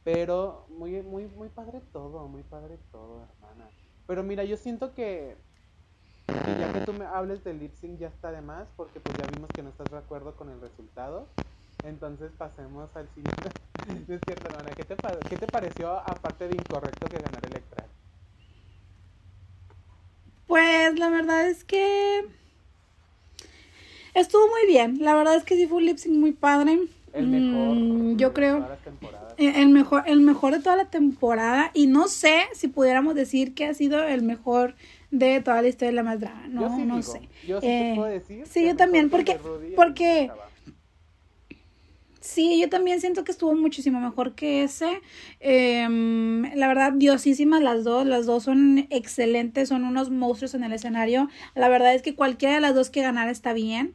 [0.05, 3.71] Pero muy, muy, muy padre todo, muy padre todo, hermana.
[4.07, 5.37] Pero mira, yo siento que,
[6.29, 9.27] ya que tú me hables del lip sync ya está de más, porque pues ya
[9.27, 11.29] vimos que no estás de acuerdo con el resultado.
[11.85, 13.51] Entonces pasemos al siguiente.
[14.09, 14.71] es cierto, hermana.
[14.77, 14.97] ¿Qué te,
[15.29, 17.72] ¿Qué te pareció, aparte de incorrecto, que ganara Electra?
[20.57, 22.27] Pues la verdad es que
[24.13, 24.99] estuvo muy bien.
[25.01, 26.79] La verdad es que sí fue un lip sync muy padre.
[27.15, 27.75] El mejor.
[27.75, 28.69] Mm, yo creo.
[29.39, 31.71] Eh, El mejor, el mejor de toda la temporada.
[31.73, 34.75] Y no sé si pudiéramos decir que ha sido el mejor
[35.11, 36.47] de toda la historia de la más draga.
[36.49, 37.21] No, yo sí no digo, sé.
[37.47, 38.47] Yo sí Eh, te puedo decir.
[38.47, 39.39] sí, yo también, porque-
[39.75, 40.31] porque-.
[42.23, 45.01] Sí, yo también siento que estuvo muchísimo mejor que ese.
[45.41, 48.07] Em, la verdad, diosísimas las dos.
[48.07, 51.29] Las dos son excelentes, son unos monstruos en el escenario.
[51.57, 53.95] La verdad es que cualquiera de las dos que ganara está bien.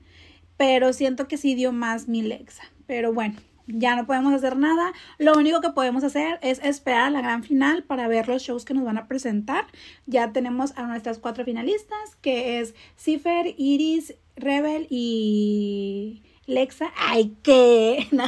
[0.57, 2.63] Pero siento que sí dio más mi Lexa.
[2.85, 3.35] Pero bueno,
[3.67, 4.91] ya no podemos hacer nada.
[5.19, 8.65] Lo único que podemos hacer es esperar a la gran final para ver los shows
[8.65, 9.67] que nos van a presentar.
[10.05, 16.91] Ya tenemos a nuestras cuatro finalistas, que es Cifer, Iris, Rebel y Lexa.
[16.97, 18.07] ¡Ay, qué!
[18.11, 18.23] No,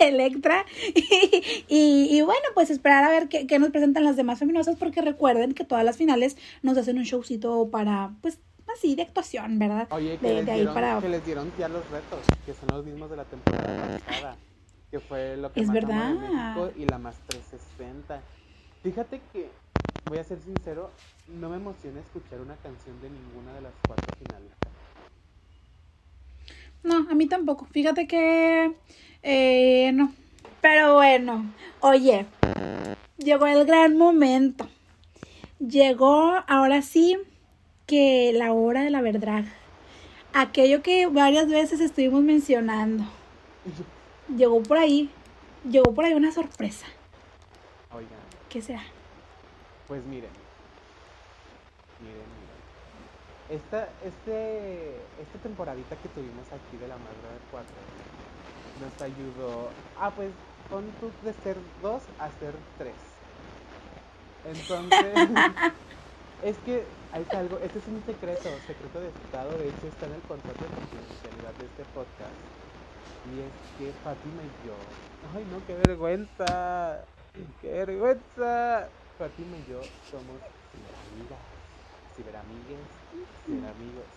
[0.00, 0.64] Electra.
[1.68, 5.02] Y, y bueno, pues esperar a ver qué, qué nos presentan las demás feminosas, porque
[5.02, 8.40] recuerden que todas las finales nos hacen un showcito para, pues,
[8.74, 9.86] así de actuación, ¿verdad?
[9.90, 11.00] Oye, que, de, les de ahí dieron, para...
[11.00, 14.36] que les dieron ya los retos, que son los mismos de la temporada pasada,
[14.90, 16.14] que fue lo que Es más verdad.
[16.14, 18.20] México y la más 360.
[18.82, 19.50] Fíjate que,
[20.08, 20.90] voy a ser sincero,
[21.28, 24.50] no me emociona escuchar una canción de ninguna de las cuatro finales.
[26.82, 27.66] No, a mí tampoco.
[27.66, 28.72] Fíjate que
[29.22, 30.12] eh, no.
[30.60, 32.26] Pero bueno, oye,
[33.18, 34.68] llegó el gran momento.
[35.58, 37.18] Llegó ahora sí
[37.86, 39.44] que la hora de la verdad.
[40.32, 43.04] Aquello que varias veces estuvimos mencionando.
[44.36, 45.10] Llegó por ahí.
[45.68, 46.86] Llegó por ahí una sorpresa.
[47.92, 48.10] Oigan,
[48.48, 48.82] ¿Qué será?
[49.88, 50.30] pues miren,
[52.00, 52.60] miren, miren.
[53.50, 57.66] Esta, este, esta temporadita que tuvimos aquí de la Madre de 4
[58.80, 59.68] nos ayudó
[60.00, 60.30] a, pues,
[60.70, 62.94] con tu de ser dos a ser tres.
[64.44, 65.14] Entonces,
[66.42, 70.14] es que hay algo, este es un secreto, secreto de Estado, de hecho está en
[70.14, 72.40] el contrato de confidencialidad de este podcast.
[73.24, 74.76] Y es que Fátima y yo,
[75.34, 77.04] ay no, qué vergüenza,
[77.60, 78.92] qué vergüenza.
[79.18, 80.40] Fátima y yo somos
[80.70, 81.49] ciberamigas,
[82.20, 82.84] ciberamigues,
[83.46, 84.10] ciberamigos.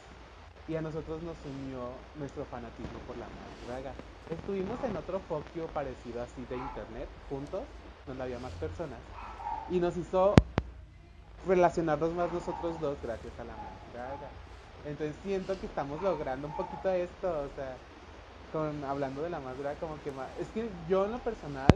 [0.67, 1.87] Y a nosotros nos unió
[2.19, 3.27] nuestro fanatismo por la
[3.67, 3.91] draga.
[4.29, 7.63] Estuvimos en otro foquio parecido así de internet, juntos,
[8.07, 8.99] donde había más personas.
[9.69, 10.35] Y nos hizo
[11.47, 13.55] relacionarnos más nosotros dos gracias a la
[13.93, 14.29] draga.
[14.85, 17.75] Entonces siento que estamos logrando un poquito esto, o sea,
[18.51, 21.67] con hablando de la draga como que más, es que yo en lo personal,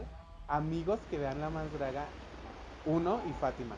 [0.48, 2.04] amigos que vean la más draga,
[2.86, 3.76] uno y Fátima,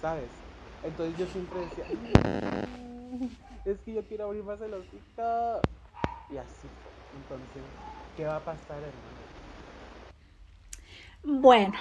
[0.00, 0.41] ¿sabes?
[0.84, 3.24] Entonces yo siempre decía, "Mm,
[3.64, 5.60] es que yo quiero abrir más el hocico.
[6.30, 6.68] Y así.
[7.16, 7.62] Entonces,
[8.16, 9.22] ¿qué va a pasar, hermano?
[11.24, 11.74] Bueno,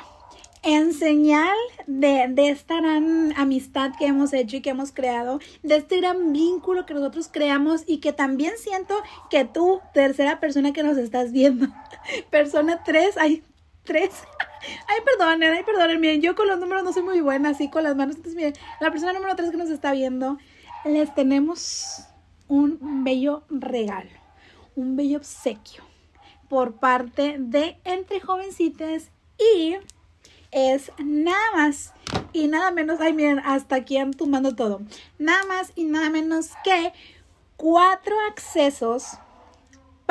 [0.63, 5.77] en señal de, de esta gran amistad que hemos hecho y que hemos creado, de
[5.77, 8.95] este gran vínculo que nosotros creamos y que también siento
[9.29, 11.67] que tú, tercera persona que nos estás viendo,
[12.29, 13.43] persona 3, ay,
[13.83, 14.09] 3.
[14.87, 17.83] Ay, perdonen, ay, perdonen, miren, yo con los números no soy muy buena, así con
[17.83, 18.15] las manos.
[18.15, 20.37] Entonces, miren, la persona número 3 que nos está viendo,
[20.85, 22.07] les tenemos
[22.47, 24.11] un bello regalo,
[24.75, 25.83] un bello obsequio
[26.49, 29.09] por parte de Entre Jovencitas
[29.39, 29.77] y
[30.51, 31.93] es nada más
[32.33, 34.81] y nada menos, ay miren, hasta aquí han tumbando todo,
[35.17, 36.91] nada más y nada menos que
[37.55, 39.17] cuatro accesos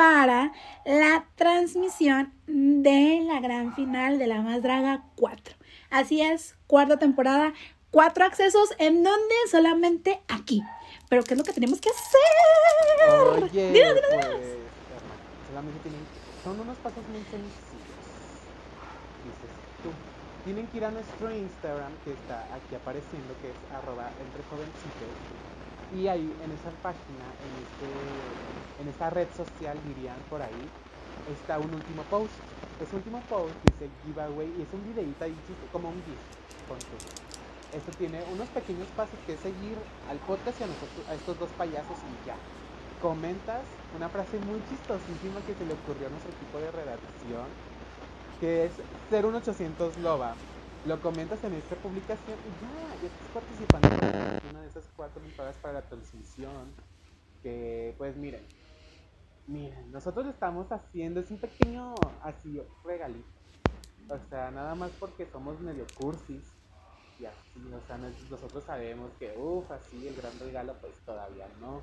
[0.01, 0.51] para
[0.83, 5.55] la transmisión de la gran final de La Más Draga 4.
[5.91, 7.53] Así es, cuarta temporada,
[7.91, 10.63] cuatro accesos en donde solamente aquí.
[11.07, 13.13] Pero ¿qué es lo que tenemos que hacer?
[13.13, 13.85] Oye, pues, dilo.
[13.85, 14.37] hermano,
[15.47, 16.01] solamente tienen,
[16.43, 17.61] son unos pasos muy sencillos.
[19.21, 19.91] Dices tú,
[20.45, 25.13] tienen que ir a nuestro Instagram que está aquí apareciendo, que es arroba entre jovencitos.
[25.93, 30.69] Y ahí en esa página, en, este, en esta red social, dirían por ahí,
[31.33, 32.31] está un último post.
[32.81, 35.25] Ese último post dice giveaway y es un videito
[35.71, 36.17] como un GIF.
[36.67, 37.77] tú.
[37.77, 39.77] Esto tiene unos pequeños pasos que es seguir
[40.09, 42.35] al podcast y a, nosotros, a estos dos payasos y ya.
[43.01, 43.63] Comentas
[43.95, 47.47] una frase muy chistosísima que se le ocurrió a nuestro equipo de redacción,
[48.39, 48.71] que es
[49.09, 50.35] 01800 loba.
[50.85, 55.23] Lo comentas en esta publicación y ya, ya estás participando en una de esas cuatro
[55.23, 56.73] entradas para la transmisión.
[57.41, 58.47] Que pues miren,
[59.47, 63.29] miren, nosotros estamos haciendo, es un pequeño así regalito.
[64.09, 66.43] O sea, nada más porque somos medio cursis
[67.17, 71.81] y así, o sea, nosotros sabemos que, uff, así el gran regalo pues todavía no.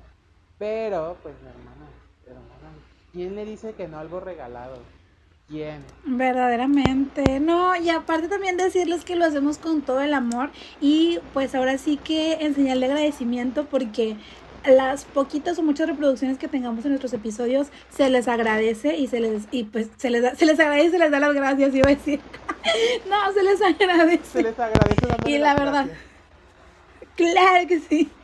[0.57, 1.89] Pero, pues hermana,
[2.25, 2.73] hermana,
[3.11, 4.75] ¿quién le dice que no algo regalado?
[6.05, 11.55] Verdaderamente, no, y aparte también decirles que lo hacemos con todo el amor y pues
[11.55, 14.15] ahora sí que enseñarle agradecimiento porque
[14.65, 19.19] las poquitas o muchas reproducciones que tengamos en nuestros episodios se les agradece y se
[19.19, 21.95] les y pues se les se les agradece, se les da las gracias, iba a
[21.95, 22.19] decir.
[23.09, 24.25] no, se les agradece.
[24.25, 25.87] Se les agradece Y la verdad.
[27.15, 28.09] Claro que sí.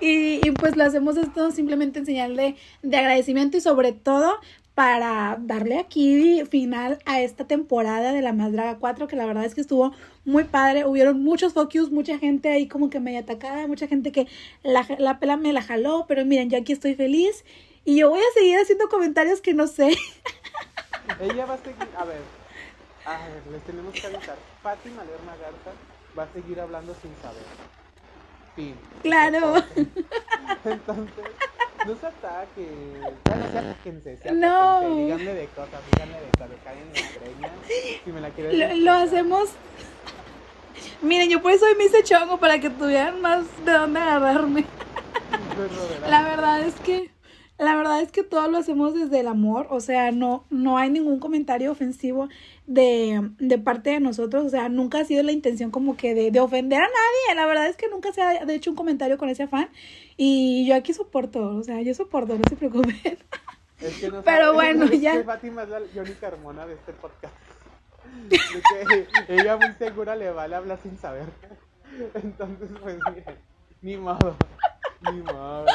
[0.00, 4.38] Y, y, pues lo hacemos esto simplemente enseñarle de agradecimiento y sobre todo
[4.78, 9.44] para darle aquí final a esta temporada de La Más Draga 4, que la verdad
[9.44, 9.92] es que estuvo
[10.24, 10.84] muy padre.
[10.84, 14.28] Hubieron muchos focus, mucha gente ahí como que media atacada, mucha gente que
[14.62, 17.44] la, la pela me la jaló, pero miren, yo aquí estoy feliz
[17.84, 19.88] y yo voy a seguir haciendo comentarios que no sé.
[21.20, 22.20] Ella va a seguir, a ver,
[23.04, 24.36] a ver, les tenemos que avisar.
[24.62, 25.72] Fátima Lerma Garza
[26.16, 27.42] va a seguir hablando sin saber.
[28.54, 28.76] Fin.
[29.02, 29.54] Claro.
[30.64, 31.24] Entonces,
[31.86, 32.68] no se ataque.
[33.24, 34.16] Ya no se.
[34.16, 34.96] Se no.
[34.96, 36.56] Díganme de cosas, díganme de cosas.
[36.64, 37.52] Caguen la greña.
[38.04, 38.58] Si me la quieren.
[38.58, 39.50] Lo, lo hacemos.
[41.02, 44.64] Miren, yo por eso hoy me hice chongo para que tuvieran más de dónde agarrarme.
[46.08, 47.10] La verdad es que
[47.58, 50.90] la verdad es que todo lo hacemos desde el amor, o sea, no, no hay
[50.90, 52.28] ningún comentario ofensivo
[52.66, 56.30] de, de parte de nosotros, o sea, nunca ha sido la intención como que de,
[56.30, 59.28] de, ofender a nadie, la verdad es que nunca se ha hecho un comentario con
[59.28, 59.68] ese afán
[60.16, 63.18] y yo aquí soporto, o sea, yo soporto, no se preocupen.
[63.80, 65.12] Es que no Pero bueno, es ya.
[65.12, 67.34] Que Fátima es la Johnny Carmona de este podcast.
[68.28, 71.26] De que ella muy segura le vale hablar sin saber.
[72.14, 72.98] Entonces, pues
[73.82, 74.36] ni modo.
[75.00, 75.66] Ni modo.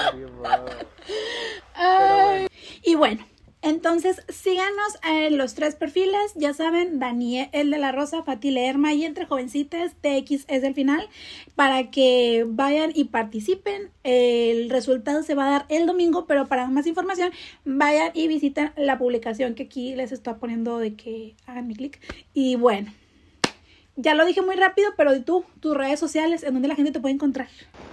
[1.76, 2.48] Ay.
[2.84, 3.26] Y bueno,
[3.64, 8.94] entonces síganos en los tres perfiles, ya saben, Daniel, el de la Rosa, Fati Lerma
[8.94, 11.08] y entre jovencitas, TX es el final,
[11.56, 13.90] para que vayan y participen.
[14.04, 17.32] El resultado se va a dar el domingo, pero para más información,
[17.64, 22.02] vayan y visiten la publicación que aquí les está poniendo de que hagan mi clic.
[22.34, 22.92] Y bueno,
[23.96, 27.00] ya lo dije muy rápido, pero tú, tus redes sociales, ¿en dónde la gente te
[27.00, 27.50] puede encontrar?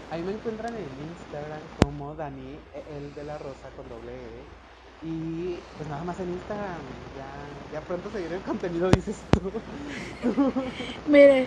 [0.08, 4.59] Ahí me encuentran en Instagram como Dani, el de la Rosa con doble E.
[5.02, 6.76] Y pues nada más en Instagram,
[7.16, 9.50] ya, ya pronto se viene el contenido, dices tú.
[11.10, 11.46] Mire,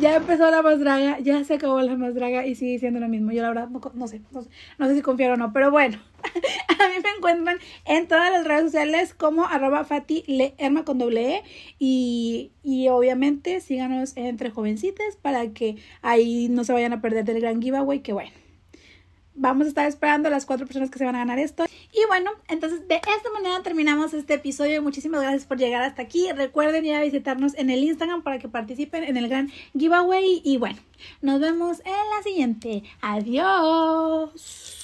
[0.00, 3.08] ya empezó la más draga, ya se acabó la más draga y sigue siendo lo
[3.08, 3.30] mismo.
[3.32, 5.70] Yo la verdad no, no, sé, no sé, no sé si confiar o no, pero
[5.70, 10.96] bueno, a mí me encuentran en todas las redes sociales como arroba Fati Lerma con
[10.96, 11.42] doble E
[11.78, 17.40] y, y obviamente síganos entre jovencitas para que ahí no se vayan a perder del
[17.40, 18.47] gran giveaway, que bueno
[19.38, 21.64] vamos a estar esperando a las cuatro personas que se van a ganar esto.
[21.92, 24.82] Y bueno, entonces de esta manera terminamos este episodio.
[24.82, 26.30] Muchísimas gracias por llegar hasta aquí.
[26.32, 30.42] Recuerden ir a visitarnos en el Instagram para que participen en el gran giveaway.
[30.44, 30.78] Y bueno,
[31.22, 32.82] nos vemos en la siguiente.
[33.00, 34.77] Adiós.